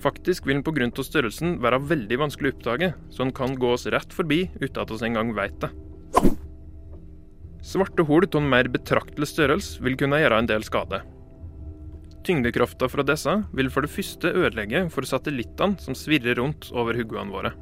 Faktisk 0.03 0.49
vil 0.49 0.59
den 0.59 0.65
pga. 0.65 0.89
størrelsen 1.05 1.61
være 1.63 1.79
veldig 1.79 2.19
vanskelig 2.19 2.51
å 2.51 2.57
oppdage, 2.57 2.95
så 3.11 3.23
den 3.23 3.33
kan 3.37 3.55
gå 3.55 3.71
oss 3.71 3.87
rett 3.87 4.13
forbi 4.13 4.49
uten 4.59 4.83
at 4.83 4.91
vi 4.91 5.07
engang 5.07 5.35
vet 5.37 5.61
det. 5.61 5.71
Svarte 7.63 8.03
hull 8.09 8.25
av 8.25 8.41
en 8.41 8.49
mer 8.49 8.69
betraktelig 8.73 9.29
størrelse 9.29 9.83
vil 9.85 9.99
kunne 10.01 10.19
gjøre 10.19 10.39
en 10.41 10.49
del 10.49 10.65
skade. 10.65 11.03
Tyngdekrafta 12.25 12.89
fra 12.89 13.05
disse 13.07 13.33
vil 13.55 13.71
for 13.71 13.85
det 13.85 13.93
første 13.93 14.33
ødelegge 14.33 14.89
for 14.91 15.07
satellittene 15.07 15.79
som 15.81 15.95
svirrer 15.95 16.41
rundt 16.41 16.73
over 16.73 16.97
hodene 16.99 17.31
våre. 17.31 17.53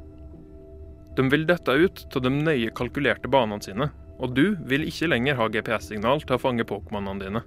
De 1.15 1.25
vil 1.29 1.45
dette 1.45 1.71
ut 1.75 2.05
av 2.15 2.23
de 2.23 2.31
nøye 2.31 2.71
kalkulerte 2.75 3.29
banene 3.31 3.61
sine, 3.63 3.89
og 4.19 4.35
du 4.35 4.57
vil 4.67 4.83
ikke 4.87 5.07
lenger 5.09 5.37
ha 5.39 5.47
GPS-signal 5.51 6.21
til 6.25 6.35
å 6.35 6.41
fange 6.41 6.67
Pokémonene 6.67 7.23
dine. 7.23 7.43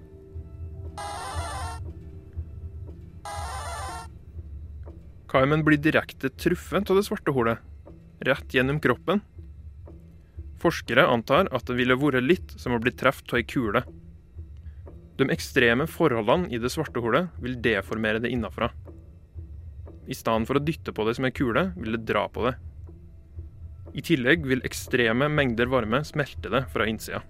Kaimen 5.33 5.63
blir 5.65 5.81
direkte 5.81 6.29
truffet 6.29 6.91
av 6.93 6.99
det 6.99 7.07
svarte 7.07 7.33
hullet? 7.33 7.61
Rett 8.25 8.53
gjennom 8.53 8.81
kroppen? 8.85 9.23
Forskere 10.61 11.07
antar 11.09 11.49
at 11.57 11.65
det 11.69 11.77
ville 11.79 11.97
vært 11.99 12.25
litt 12.25 12.53
som 12.61 12.77
å 12.77 12.81
bli 12.83 12.93
truffet 12.93 13.33
av 13.33 13.41
ei 13.41 13.47
kule. 13.49 13.85
De 15.17 15.29
ekstreme 15.33 15.89
forholdene 15.89 16.53
i 16.53 16.61
det 16.61 16.73
svarte 16.73 17.01
hullet 17.01 17.33
vil 17.41 17.57
deformere 17.65 18.21
det 18.21 18.33
innafra. 18.33 18.71
I 20.09 20.17
stedet 20.19 20.49
for 20.49 20.59
å 20.59 20.65
dytte 20.65 20.93
på 20.93 21.05
det 21.07 21.17
som 21.17 21.29
ei 21.29 21.35
kule, 21.35 21.71
vil 21.77 21.97
det 21.97 22.07
dra 22.09 22.27
på 22.29 22.45
det. 22.49 22.57
I 23.93 24.03
tillegg 24.05 24.47
vil 24.49 24.65
ekstreme 24.65 25.29
mengder 25.29 25.69
varme 25.69 26.01
smelte 26.09 26.49
det 26.53 26.65
fra 26.73 26.87
innsida. 26.89 27.21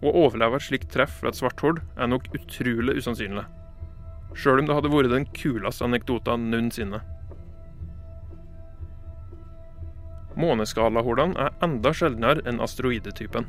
Å 0.00 0.12
overleve 0.24 0.60
et 0.60 0.66
slikt 0.66 0.90
treff 0.92 1.18
fra 1.20 1.32
et 1.32 1.38
svart 1.38 1.60
hull 1.64 1.80
er 1.96 2.08
nok 2.08 2.28
utrolig 2.36 2.96
usannsynlig. 3.00 3.44
Sjøl 4.36 4.62
om 4.62 4.68
det 4.68 4.76
hadde 4.76 4.92
vært 4.92 5.12
den 5.12 5.28
kuleste 5.36 5.84
anekdoten 5.86 6.50
noensinne. 6.52 7.00
Måneskalahullene 10.36 11.46
er 11.46 11.54
enda 11.64 11.92
sjeldnere 11.96 12.44
enn 12.48 12.60
asteroidetypen. 12.60 13.48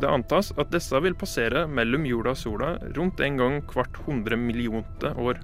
Det 0.00 0.10
antas 0.10 0.50
at 0.60 0.72
disse 0.74 0.98
vil 1.00 1.16
passere 1.16 1.64
mellom 1.70 2.04
jorda 2.08 2.34
og 2.34 2.40
sola 2.40 2.70
rundt 2.96 3.20
en 3.24 3.40
gang 3.40 3.60
hvert 3.70 4.00
hundre 4.04 4.36
millionte 4.36 5.14
år. 5.16 5.40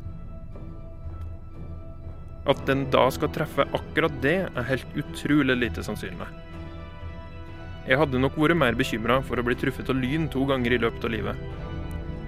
At 2.49 2.63
den 2.69 2.87
da 2.93 3.05
skal 3.13 3.33
treffe 3.35 3.67
akkurat 3.77 4.15
det, 4.25 4.39
er 4.49 4.69
helt 4.71 4.97
utrolig 4.97 5.59
lite 5.59 5.85
sannsynlig. 5.85 6.29
Jeg 7.89 7.99
hadde 8.01 8.21
nok 8.23 8.37
vært 8.39 8.57
mer 8.61 8.77
bekymra 8.79 9.19
for 9.27 9.41
å 9.41 9.45
bli 9.45 9.57
truffet 9.59 9.89
av 9.91 9.99
lyn 9.99 10.29
to 10.33 10.45
ganger 10.49 10.77
i 10.77 10.81
løpet 10.81 11.05
av 11.05 11.13
livet. 11.13 11.45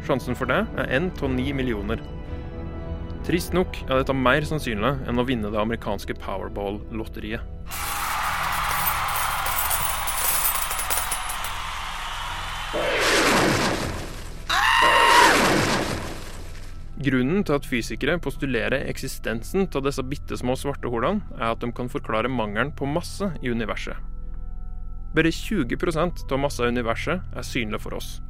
Sjansen 0.07 0.37
for 0.37 0.51
det 0.51 0.65
er 0.83 0.93
én 0.99 1.09
av 1.13 1.31
ni 1.31 1.53
millioner. 1.55 2.03
Trist 3.23 3.55
nok 3.55 3.77
er 3.87 4.01
dette 4.01 4.17
mer 4.17 4.43
sannsynlig 4.49 4.97
enn 5.07 5.23
å 5.23 5.27
vinne 5.29 5.53
det 5.53 5.61
amerikanske 5.61 6.17
Powerball-lotteriet. 6.25 7.45
Grunnen 17.03 17.43
til 17.43 17.57
at 17.57 17.67
fysikere 17.67 18.19
postulerer 18.23 18.85
eksistensen 18.87 19.65
av 19.67 19.83
disse 19.87 20.03
bitte 20.07 20.37
små 20.39 20.55
svarte 20.59 20.91
hullene, 20.93 21.25
er 21.39 21.55
at 21.55 21.63
de 21.63 21.73
kan 21.75 21.91
forklare 21.91 22.31
mangelen 22.31 22.71
på 22.79 22.87
masse 22.87 23.27
i 23.43 23.51
universet. 23.51 23.97
Bare 25.17 25.33
20% 25.35 26.23
av 26.33 26.41
massa 26.41 26.69
i 26.69 26.73
universet 26.73 27.35
er 27.37 27.49
synlig 27.49 27.83
for 27.83 27.99
oss. 27.99 28.21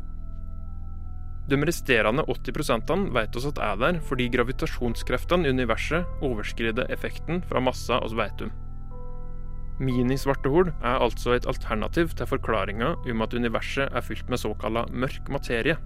De 1.50 1.58
resterende 1.58 2.22
80 2.30 3.10
vet 3.12 3.36
oss 3.36 3.46
at 3.50 3.58
er 3.58 3.76
der 3.76 4.00
fordi 4.06 4.28
gravitasjonskreftene 4.30 5.46
i 5.46 5.50
universet 5.52 6.06
overskrider 6.22 6.90
effekten 6.94 7.42
fra 7.50 7.60
massa 7.60 7.98
oss 8.00 8.14
vet 8.14 8.46
om. 8.46 8.52
Minisvarte 9.82 10.48
hull 10.52 10.70
er 10.70 11.02
altså 11.02 11.34
et 11.34 11.48
alternativ 11.50 12.14
til 12.14 12.30
forklaringa 12.30 12.94
om 13.10 13.24
at 13.24 13.34
universet 13.34 13.90
er 13.90 14.06
fylt 14.06 14.28
med 14.30 14.38
såkalla 14.38 14.86
mørk 14.92 15.28
materie. 15.28 15.76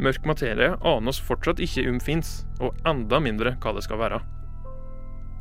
Mørk 0.00 0.24
materie 0.26 0.72
aner 0.78 1.12
oss 1.12 1.20
fortsatt 1.20 1.60
ikke 1.60 1.84
om 1.90 1.98
fins, 2.00 2.42
og 2.60 2.76
enda 2.88 3.20
mindre 3.20 3.56
hva 3.60 3.74
det 3.76 3.84
skal 3.84 4.00
være. 4.00 4.22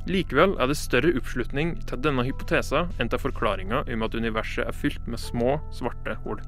Likevel 0.09 0.55
er 0.57 0.71
det 0.71 0.79
større 0.79 1.13
oppslutning 1.19 1.75
til 1.87 2.01
denne 2.01 2.25
hypotesen 2.25 2.89
enn 2.99 3.11
til 3.11 3.21
forklaringa 3.21 3.83
om 3.85 4.07
at 4.07 4.17
universet 4.17 4.65
er 4.65 4.75
fylt 4.75 5.05
med 5.05 5.21
små, 5.21 5.59
svarte 5.75 6.17
hull. 6.23 6.41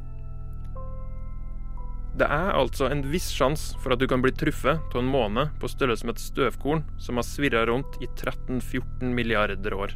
Det 2.17 2.25
er 2.29 2.51
altså 2.53 2.91
en 2.93 3.01
viss 3.09 3.31
sjanse 3.33 3.77
for 3.81 3.93
at 3.93 4.01
du 4.01 4.05
kan 4.09 4.21
bli 4.21 4.33
truffet 4.37 4.81
av 4.93 4.99
en 4.99 5.09
måne 5.09 5.47
på 5.61 5.69
størrelse 5.69 6.05
med 6.05 6.17
et 6.17 6.25
støvkorn 6.25 6.83
som 7.01 7.17
har 7.17 7.25
svirra 7.25 7.63
rundt 7.69 7.97
i 8.01 8.09
13-14 8.09 9.13
milliarder 9.17 9.73
år. 9.73 9.95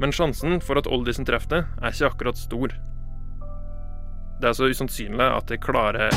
Men 0.00 0.14
sjansen 0.16 0.60
for 0.64 0.80
at 0.80 0.88
oldisen 0.88 1.28
treffer 1.28 1.52
det, 1.52 1.62
er 1.80 1.92
ikke 1.92 2.08
akkurat 2.08 2.40
stor. 2.40 2.72
Det 4.42 4.48
er 4.48 4.56
så 4.58 4.66
usannsynlig 4.66 5.22
at 5.22 5.46
det 5.46 5.60
klarer 5.62 6.10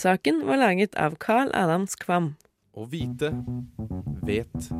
Saken 0.00 0.38
var 0.48 0.56
laget 0.56 0.94
av 0.96 1.18
Carl 1.20 1.50
Adams 1.52 1.92
Kvam. 2.00 2.30
Å 2.72 2.86
vite 2.88 3.28
vet 4.24 4.70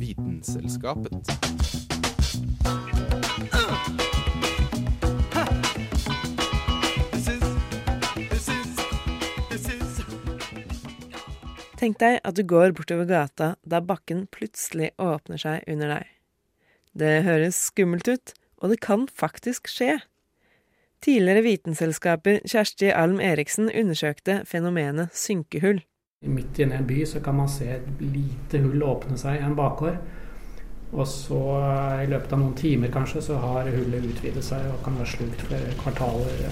Vitenselskapet. 0.00 1.30
Tenk 11.78 12.02
deg 12.02 12.18
at 12.26 12.34
du 12.34 12.42
går 12.42 12.74
bortover 12.74 13.06
gata 13.06 13.52
da 13.62 13.78
bakken 13.78 14.26
plutselig 14.34 14.90
åpner 14.98 15.38
seg 15.46 15.62
under 15.70 15.94
deg. 15.94 16.12
Det 16.98 17.14
høres 17.22 17.62
skummelt 17.70 18.10
ut, 18.10 18.34
og 18.62 18.72
det 18.72 18.80
kan 18.84 19.06
faktisk 19.10 19.70
skje. 19.70 19.98
Tidligere 21.04 21.44
vitenselskaper 21.46 22.40
Kjersti 22.48 22.90
Alm 22.90 23.20
Eriksen 23.22 23.70
undersøkte 23.70 24.40
fenomenet 24.48 25.14
synkehull. 25.14 25.84
Midt 26.26 26.58
inne 26.58 26.74
i 26.74 26.80
en 26.80 26.88
by 26.88 27.04
så 27.06 27.20
kan 27.22 27.36
man 27.38 27.50
se 27.50 27.68
et 27.76 28.00
lite 28.02 28.58
hull 28.64 28.82
åpne 28.82 29.18
seg 29.20 29.38
i 29.38 29.44
en 29.46 29.54
bakgård. 29.58 30.00
Og 30.88 31.04
så 31.06 31.38
i 32.02 32.08
løpet 32.08 32.32
av 32.32 32.40
noen 32.40 32.56
timer 32.58 32.90
kanskje 32.90 33.22
så 33.28 33.36
har 33.38 33.68
hullet 33.70 34.08
utvidet 34.08 34.42
seg 34.42 34.64
og 34.72 34.80
kan 34.86 34.96
ha 34.98 35.06
slukt 35.06 35.44
flere 35.46 35.74
kvartaler. 35.78 36.48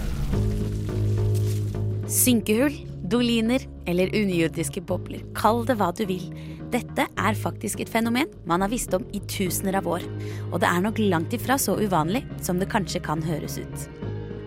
Synkehull, 2.07 2.77
doliner 3.03 3.65
eller 3.91 4.13
underjordiske 4.15 4.85
bobler. 4.87 5.25
Kall 5.35 5.65
det 5.67 5.79
hva 5.81 5.91
du 5.97 6.05
vil. 6.07 6.29
Dette 6.67 7.05
er 7.07 7.37
faktisk 7.39 7.81
et 7.83 7.91
fenomen 7.91 8.31
man 8.49 8.65
har 8.65 8.71
visst 8.73 8.95
om 8.97 9.05
i 9.15 9.21
tusener 9.31 9.79
av 9.79 9.87
år. 9.87 10.03
Og 10.51 10.59
det 10.63 10.67
er 10.67 10.83
nok 10.83 10.99
langt 10.99 11.37
ifra 11.37 11.55
så 11.63 11.77
uvanlig 11.79 12.25
som 12.43 12.59
det 12.59 12.71
kanskje 12.73 13.03
kan 13.07 13.23
høres 13.23 13.61
ut. 13.63 13.87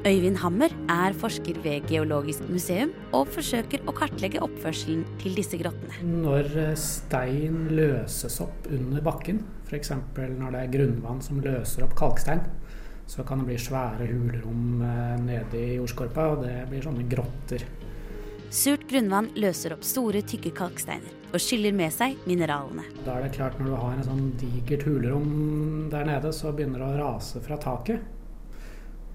Øyvind 0.07 0.39
Hammer 0.39 0.71
er 0.91 1.15
forsker 1.19 1.57
ved 1.63 1.87
Geologisk 1.87 2.45
museum 2.51 2.91
og 3.15 3.27
forsøker 3.31 3.83
å 3.87 3.95
kartlegge 3.95 4.39
oppførselen 4.43 5.05
til 5.19 5.35
disse 5.35 5.59
grottene. 5.59 5.95
Når 6.07 6.51
stein 6.79 7.65
løses 7.75 8.39
opp 8.43 8.67
under 8.71 9.03
bakken, 9.03 9.41
f.eks. 9.67 9.91
når 10.15 10.55
det 10.55 10.61
er 10.61 10.71
grunnvann 10.75 11.19
som 11.23 11.43
løser 11.43 11.87
opp 11.87 11.97
kalkstein, 11.99 12.43
så 13.09 13.25
kan 13.27 13.41
det 13.41 13.49
bli 13.49 13.59
svære 13.59 14.07
hulrom 14.11 14.83
eh, 14.85 15.15
nede 15.23 15.59
i 15.59 15.77
jordskorpa, 15.79 16.27
og 16.33 16.43
det 16.45 16.55
blir 16.69 16.83
sånne 16.85 17.07
grotter. 17.09 17.63
Surt 18.49 18.87
grunnvann 18.89 19.27
løser 19.37 19.75
opp 19.75 19.83
store, 19.85 20.23
tykke 20.25 20.49
kalksteiner 20.57 21.13
og 21.29 21.41
skyller 21.43 21.75
med 21.77 21.93
seg 21.93 22.15
mineralene. 22.25 22.81
Da 23.05 23.19
er 23.19 23.27
det 23.27 23.35
klart 23.35 23.59
Når 23.59 23.67
du 23.69 23.75
har 23.77 23.91
en 23.93 24.07
sånn 24.07 24.31
digert 24.41 24.87
hulrom 24.87 25.89
der 25.91 26.07
nede, 26.09 26.31
så 26.33 26.49
begynner 26.49 26.81
det 26.81 26.87
å 26.87 26.97
rase 26.97 27.41
fra 27.45 27.59
taket. 27.61 28.01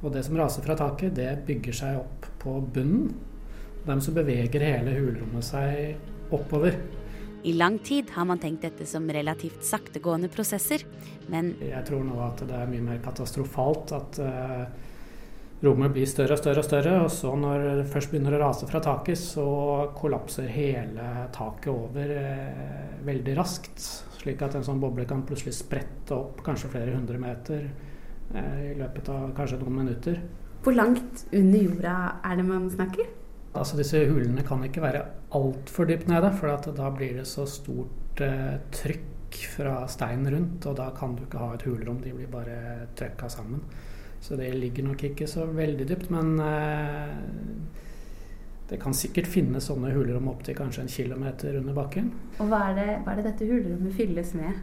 Og 0.05 0.12
det 0.14 0.23
som 0.27 0.38
raser 0.38 0.62
fra 0.62 0.77
taket, 0.79 1.16
det 1.18 1.33
bygger 1.49 1.75
seg 1.75 1.99
opp 1.99 2.29
på 2.38 2.61
bunnen. 2.77 3.11
Dermed 3.85 4.07
så 4.07 4.14
beveger 4.14 4.62
hele 4.62 4.94
hulrommet 4.94 5.44
seg 5.44 6.31
oppover. 6.35 6.79
I 7.44 7.57
lang 7.59 7.81
tid 7.85 8.14
har 8.14 8.31
man 8.31 8.38
tenkt 8.40 8.62
dette 8.64 8.87
som 8.88 9.11
relativt 9.11 9.66
saktegående 9.66 10.31
prosesser, 10.33 10.87
men 11.29 11.57
Jeg 11.61 11.83
tror 11.90 12.07
nå 12.07 12.16
at 12.23 12.40
det 12.47 12.55
er 12.55 12.70
mye 12.70 12.87
mer 12.87 13.03
katastrofalt 13.05 13.92
at 13.99 14.20
uh, 14.23 14.94
rommet 15.64 15.92
blir 15.94 16.09
større 16.09 16.37
og 16.37 16.40
større 16.40 16.62
og 16.62 16.66
større, 16.66 16.94
og 17.05 17.11
så 17.12 17.33
når 17.38 17.64
det 17.81 17.87
først 17.92 18.12
begynner 18.12 18.37
å 18.37 18.42
rase 18.44 18.68
fra 18.68 18.81
taket, 18.85 19.18
så 19.20 19.46
kollapser 19.96 20.48
hele 20.53 21.07
taket 21.35 21.70
over 21.72 22.12
eh, 22.18 23.00
veldig 23.07 23.37
raskt. 23.38 23.87
Slik 24.20 24.44
at 24.44 24.57
en 24.57 24.64
sånn 24.66 24.81
boble 24.83 25.07
kan 25.09 25.24
plutselig 25.27 25.57
sprette 25.57 26.16
opp 26.16 26.44
kanskje 26.46 26.72
flere 26.72 26.94
hundre 26.96 27.20
meter 27.20 27.66
eh, 27.66 28.61
i 28.70 28.74
løpet 28.79 29.11
av 29.12 29.33
kanskje 29.37 29.61
noen 29.62 29.81
minutter. 29.83 30.20
Hvor 30.64 30.77
langt 30.77 31.27
under 31.33 31.66
jorda 31.66 31.96
er 32.24 32.38
det 32.40 32.46
man 32.48 32.70
snakker? 32.72 33.11
Altså 33.55 33.79
Disse 33.79 34.00
hulene 34.09 34.42
kan 34.46 34.62
ikke 34.66 34.83
være 34.83 35.03
altfor 35.38 35.87
dypt 35.90 36.09
nede, 36.11 36.31
for 36.35 36.72
da 36.74 36.88
blir 36.94 37.18
det 37.20 37.27
så 37.31 37.44
stort 37.48 38.22
eh, 38.24 38.57
trykk 38.74 39.40
fra 39.55 39.81
steinen 39.90 40.31
rundt, 40.31 40.66
og 40.70 40.79
da 40.79 40.88
kan 40.96 41.14
du 41.16 41.24
ikke 41.27 41.42
ha 41.42 41.53
et 41.55 41.66
hulrom. 41.66 42.00
De 42.03 42.14
blir 42.14 42.31
bare 42.31 42.87
trøkka 42.98 43.29
sammen. 43.31 43.62
Så 44.25 44.39
det 44.41 44.55
ligger 44.57 44.87
nok 44.87 45.03
ikke 45.05 45.27
så 45.29 45.45
veldig 45.53 45.85
dypt, 45.89 46.09
men 46.15 46.39
eh, 46.41 47.11
det 48.71 48.79
kan 48.81 48.97
sikkert 48.97 49.29
finnes 49.29 49.67
sånne 49.69 49.91
hulrom 49.93 50.31
opptil 50.33 50.57
kanskje 50.57 50.87
en 50.87 50.95
kilometer 50.95 51.59
under 51.61 51.77
bakken. 51.77 52.09
Og 52.39 52.49
hva 52.49 52.71
er 52.71 52.79
det, 52.79 52.87
hva 53.05 53.13
er 53.13 53.21
det 53.21 53.27
dette 53.29 53.49
hulrommet 53.51 53.99
fylles 53.99 54.33
med? 54.39 54.63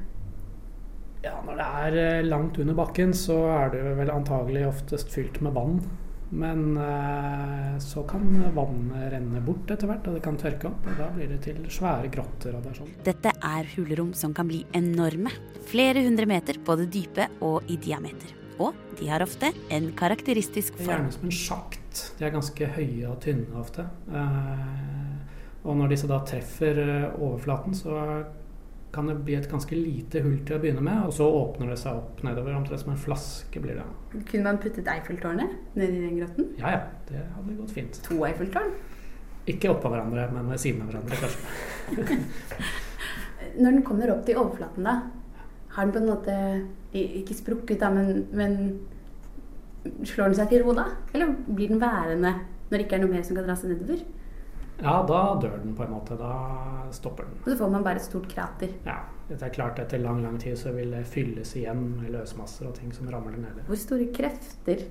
Ja, 1.21 1.35
Når 1.45 1.59
det 1.59 1.67
er 1.83 1.99
eh, 2.01 2.23
langt 2.25 2.57
under 2.57 2.79
bakken, 2.81 3.13
så 3.13 3.37
er 3.53 3.69
det 3.75 3.83
vel 4.01 4.09
antagelig 4.09 4.65
oftest 4.71 5.13
fylt 5.13 5.37
med 5.45 5.53
vann. 5.53 5.77
Men 6.31 6.65
eh, 6.81 7.77
så 7.83 8.01
kan 8.09 8.25
vannet 8.55 9.11
renne 9.13 9.45
bort 9.45 9.69
etter 9.69 9.91
hvert, 9.91 10.09
og 10.09 10.17
det 10.17 10.25
kan 10.25 10.41
tørke 10.41 10.71
opp. 10.71 10.89
Og 10.89 10.97
da 10.97 11.13
blir 11.13 11.29
det 11.35 11.43
til 11.45 11.61
svære 11.69 12.09
grotter. 12.09 12.57
og 12.57 12.65
det 12.65 12.73
er 12.73 12.81
sånn. 12.81 12.93
Dette 13.05 13.37
er 13.53 13.73
hulrom 13.75 14.15
som 14.17 14.33
kan 14.33 14.49
bli 14.49 14.65
enorme. 14.73 15.37
Flere 15.69 16.01
hundre 16.01 16.25
meter 16.25 16.57
både 16.65 16.89
dype 16.89 17.29
og 17.45 17.69
i 17.69 17.77
diameter. 17.77 18.40
Og 18.61 18.97
de 18.99 19.07
har 19.09 19.23
ofte 19.25 19.49
en 19.73 19.89
karakteristisk 19.97 20.75
er 20.79 20.83
form. 20.83 20.91
gjerne 20.95 21.15
som 21.15 21.25
en 21.29 21.35
sjakt. 21.37 22.03
De 22.19 22.25
er 22.27 22.33
ganske 22.35 22.67
høye 22.75 23.07
og 23.09 23.17
tynne 23.23 23.57
ofte. 23.61 23.87
Eh, 24.11 25.65
og 25.65 25.75
når 25.77 25.91
disse 25.95 26.07
da 26.09 26.19
treffer 26.25 26.79
eh, 26.83 27.09
overflaten, 27.21 27.73
så 27.77 27.97
kan 28.91 29.07
det 29.07 29.13
bli 29.23 29.35
et 29.37 29.45
ganske 29.47 29.71
lite 29.77 30.19
hull 30.25 30.39
til 30.43 30.57
å 30.57 30.59
begynne 30.59 30.81
med, 30.83 31.05
og 31.07 31.13
så 31.15 31.23
åpner 31.31 31.69
det 31.71 31.77
seg 31.79 31.95
opp 31.95 32.17
nedover, 32.27 32.57
omtrent 32.57 32.81
som 32.81 32.91
en 32.91 32.99
flaske 32.99 33.61
blir 33.63 33.77
det. 33.79 33.85
Kunne 34.27 34.43
man 34.49 34.57
puttet 34.59 34.89
Eiffeltårnet 34.91 35.53
nedi 35.79 36.01
den 36.01 36.17
grotten? 36.19 36.49
Ja 36.59 36.73
ja, 36.75 36.81
det 37.07 37.21
hadde 37.37 37.55
gått 37.61 37.71
fint. 37.71 38.01
To 38.09 38.17
Eiffeltårn? 38.27 38.73
Ikke 39.47 39.71
oppå 39.71 39.89
hverandre, 39.93 40.25
men 40.35 40.51
ved 40.51 40.59
siden 40.59 40.83
av 40.83 40.91
hverandre, 40.91 41.21
kanskje. 41.23 42.19
Når 43.61 43.71
den 43.77 43.81
kommer 43.87 44.11
opp 44.13 44.25
til 44.27 44.37
overflaten, 44.39 44.85
da, 44.85 44.97
har 45.75 45.87
den 45.87 45.95
på 45.95 46.01
en 46.03 46.09
måte 46.11 46.35
i- 46.35 46.67
ikke 46.93 47.37
sprukket, 47.37 47.79
da, 47.81 47.91
men, 47.93 48.25
men 48.35 48.57
slår 50.05 50.31
den 50.31 50.39
seg 50.39 50.51
til 50.51 50.65
ro 50.65 50.75
da? 50.77 50.89
Eller 51.13 51.35
blir 51.47 51.71
den 51.71 51.81
værende 51.81 52.33
når 52.71 52.77
det 52.77 52.85
ikke 52.85 52.97
er 52.99 53.03
noe 53.03 53.13
mer 53.13 53.23
som 53.27 53.37
kan 53.37 53.47
dra 53.47 53.55
seg 53.59 53.73
nedover? 53.73 54.03
Ja, 54.81 54.95
da 55.05 55.19
dør 55.41 55.59
den 55.61 55.75
på 55.77 55.85
en 55.85 55.93
måte. 55.93 56.17
Da 56.17 56.31
stopper 56.95 57.27
den. 57.27 57.37
Og 57.43 57.51
så 57.51 57.57
får 57.59 57.73
man 57.73 57.83
bare 57.85 58.01
et 58.01 58.07
stort 58.07 58.27
krater. 58.31 58.71
Ja, 58.87 58.97
det 59.29 59.37
er 59.37 59.53
klart 59.53 59.79
Etter 59.79 60.01
lang 60.01 60.23
lang 60.23 60.39
tid 60.41 60.57
så 60.57 60.73
vil 60.75 60.95
det 60.95 61.03
fylles 61.11 61.53
igjen 61.59 61.83
med 61.99 62.09
løsmasser 62.15 62.69
og 62.69 62.75
ting 62.79 62.93
som 62.95 63.09
ramler 63.11 63.37
nedi. 63.37 63.65
Hvor 63.67 63.79
store 63.79 64.09
krefter 64.15 64.87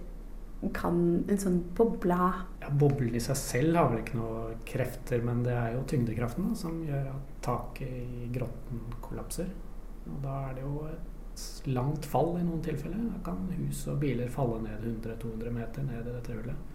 kan 0.76 0.96
en 1.24 1.40
sånn 1.40 1.58
boble 1.76 2.16
ha? 2.16 2.30
Ja, 2.60 2.68
Boblen 2.82 3.16
i 3.16 3.22
seg 3.24 3.38
selv 3.40 3.78
har 3.80 3.88
vel 3.90 4.02
ikke 4.02 4.18
noe 4.20 4.58
krefter, 4.68 5.22
men 5.24 5.40
det 5.46 5.56
er 5.56 5.74
jo 5.74 5.86
tyngdekraften 5.88 6.50
da, 6.50 6.56
som 6.58 6.82
gjør 6.84 7.08
at 7.14 7.30
taket 7.44 7.88
i 7.88 8.28
grotten 8.34 8.84
kollapser. 9.00 9.48
Og 10.10 10.20
da 10.22 10.36
er 10.50 10.58
det 10.58 10.66
jo 10.66 10.84
et 10.90 11.19
langt 11.70 12.06
fall 12.08 12.34
i 12.38 12.44
noen 12.44 12.62
tilfeller. 12.64 13.06
Da 13.14 13.22
kan 13.30 13.46
hus 13.58 13.86
og 13.90 14.00
biler 14.02 14.30
falle 14.32 14.60
ned 14.64 14.84
100-200 14.84 15.54
meter 15.54 15.86
ned 15.86 16.06
i 16.06 16.14
dette 16.16 16.36
hullet. 16.36 16.68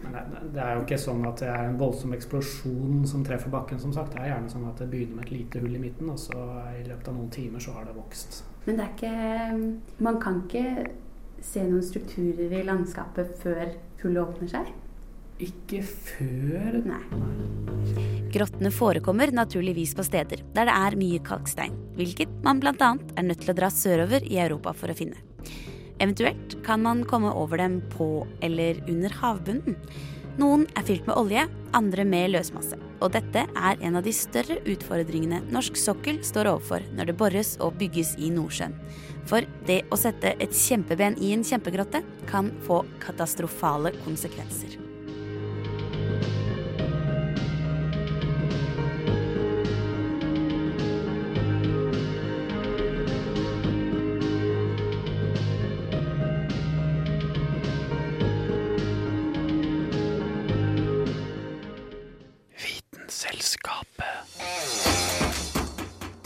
Men 0.00 0.14
det, 0.16 0.22
det 0.54 0.62
er 0.64 0.78
jo 0.78 0.84
ikke 0.86 0.98
sånn 1.00 1.26
at 1.28 1.42
det 1.42 1.48
er 1.52 1.66
en 1.68 1.80
voldsom 1.80 2.14
eksplosjon 2.16 3.02
som 3.08 3.24
treffer 3.26 3.52
bakken, 3.52 3.80
som 3.82 3.92
sagt. 3.92 4.14
Det 4.14 4.22
er 4.22 4.32
gjerne 4.32 4.52
sånn 4.52 4.68
at 4.70 4.80
det 4.80 4.88
begynner 4.92 5.18
med 5.18 5.26
et 5.26 5.34
lite 5.34 5.60
hull 5.60 5.76
i 5.76 5.82
midten, 5.82 6.08
og 6.12 6.20
så 6.22 6.38
i 6.72 6.86
løpet 6.88 7.10
av 7.12 7.18
noen 7.18 7.32
timer 7.34 7.64
så 7.64 7.76
har 7.76 7.88
det 7.88 7.96
vokst. 7.98 8.42
Men 8.66 8.80
det 8.80 8.86
er 8.86 8.96
ikke 8.96 10.04
Man 10.04 10.20
kan 10.20 10.42
ikke 10.44 10.90
se 11.44 11.64
noen 11.64 11.84
strukturer 11.84 12.52
i 12.52 12.64
landskapet 12.66 13.36
før 13.40 13.74
hullet 14.02 14.22
åpner 14.22 14.50
seg? 14.52 14.72
Ikke 15.40 15.80
før 15.86 16.80
Nei. 16.84 17.02
Grottene 18.30 18.70
forekommer 18.70 19.32
naturligvis 19.34 19.96
på 19.98 20.04
steder 20.06 20.44
der 20.54 20.68
det 20.68 20.74
er 20.76 20.96
mye 21.00 21.22
kalkstein, 21.26 21.74
hvilket 21.98 22.30
man 22.44 22.60
bl.a. 22.62 22.92
er 23.16 23.26
nødt 23.26 23.42
til 23.42 23.50
å 23.54 23.56
dra 23.58 23.70
sørover 23.74 24.22
i 24.22 24.38
Europa 24.38 24.74
for 24.76 24.92
å 24.92 24.96
finne. 24.96 25.18
Eventuelt 26.00 26.54
kan 26.64 26.84
man 26.84 27.02
komme 27.08 27.32
over 27.36 27.60
dem 27.60 27.80
på 27.92 28.26
eller 28.44 28.78
under 28.88 29.16
havbunnen. 29.20 29.76
Noen 30.40 30.62
er 30.78 30.86
fylt 30.86 31.08
med 31.08 31.18
olje, 31.18 31.42
andre 31.76 32.04
med 32.08 32.30
løsmasse. 32.32 32.78
Og 33.00 33.12
dette 33.16 33.42
er 33.44 33.80
en 33.84 33.98
av 33.98 34.06
de 34.06 34.12
større 34.14 34.60
utfordringene 34.68 35.42
norsk 35.52 35.76
sokkel 35.80 36.20
står 36.24 36.52
overfor 36.52 36.84
når 36.96 37.10
det 37.10 37.16
bores 37.20 37.56
og 37.60 37.76
bygges 37.80 38.14
i 38.20 38.30
Nordsjøen. 38.32 38.76
For 39.28 39.44
det 39.68 39.82
å 39.92 39.98
sette 40.00 40.36
et 40.38 40.54
kjempeben 40.56 41.18
i 41.20 41.34
en 41.36 41.44
kjempegrotte 41.44 42.04
kan 42.30 42.52
få 42.64 42.84
katastrofale 43.02 43.92
konsekvenser. 44.06 44.89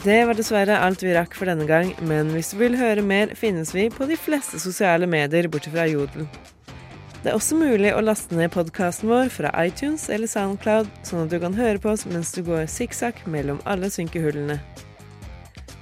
Det 0.04 0.18
var 0.28 0.36
dessverre 0.36 0.74
alt 0.84 1.00
vi 1.00 1.14
rakk 1.16 1.32
for 1.32 1.48
denne 1.48 1.64
gang, 1.64 1.94
men 2.04 2.28
hvis 2.34 2.50
du 2.52 2.58
vil 2.60 2.74
høre 2.76 3.00
mer, 3.00 3.30
finnes 3.40 3.70
vi 3.72 3.86
på 3.88 4.04
de 4.04 4.18
fleste 4.20 4.60
sosiale 4.60 5.08
medier 5.08 5.48
bortsett 5.48 5.72
fra 5.72 5.86
Jodel. 5.88 6.26
Det 7.22 7.30
er 7.30 7.38
også 7.38 7.56
mulig 7.56 7.88
å 7.96 8.02
laste 8.04 8.36
ned 8.36 8.52
podkasten 8.52 9.08
vår 9.08 9.32
fra 9.32 9.48
iTunes 9.64 10.04
eller 10.12 10.28
Soundcloud, 10.28 10.84
sånn 11.08 11.24
at 11.24 11.32
du 11.32 11.40
kan 11.40 11.56
høre 11.56 11.80
på 11.80 11.88
oss 11.94 12.04
mens 12.04 12.36
du 12.36 12.44
går 12.44 12.68
sikksakk 12.68 13.24
mellom 13.32 13.64
alle 13.64 13.88
synkehullene. 13.88 14.60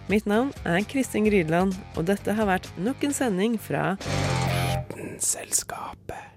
Mitt 0.06 0.22
navn 0.30 0.54
er 0.62 0.86
Kristin 0.86 1.26
Grydeland, 1.26 1.74
og 1.98 2.06
dette 2.06 2.30
har 2.38 2.46
vært 2.46 2.70
nok 2.78 3.02
en 3.02 3.18
sending 3.18 3.58
fra 3.58 3.98
Vitenselskapet. 4.06 6.30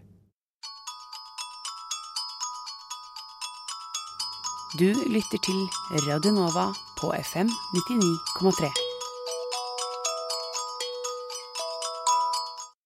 Du 4.79 4.91
lytter 5.07 5.37
til 5.37 5.69
Radio 5.91 6.31
Nova 6.31 6.73
på 6.97 7.13
FM 7.23 7.47
99,3. 7.47 8.84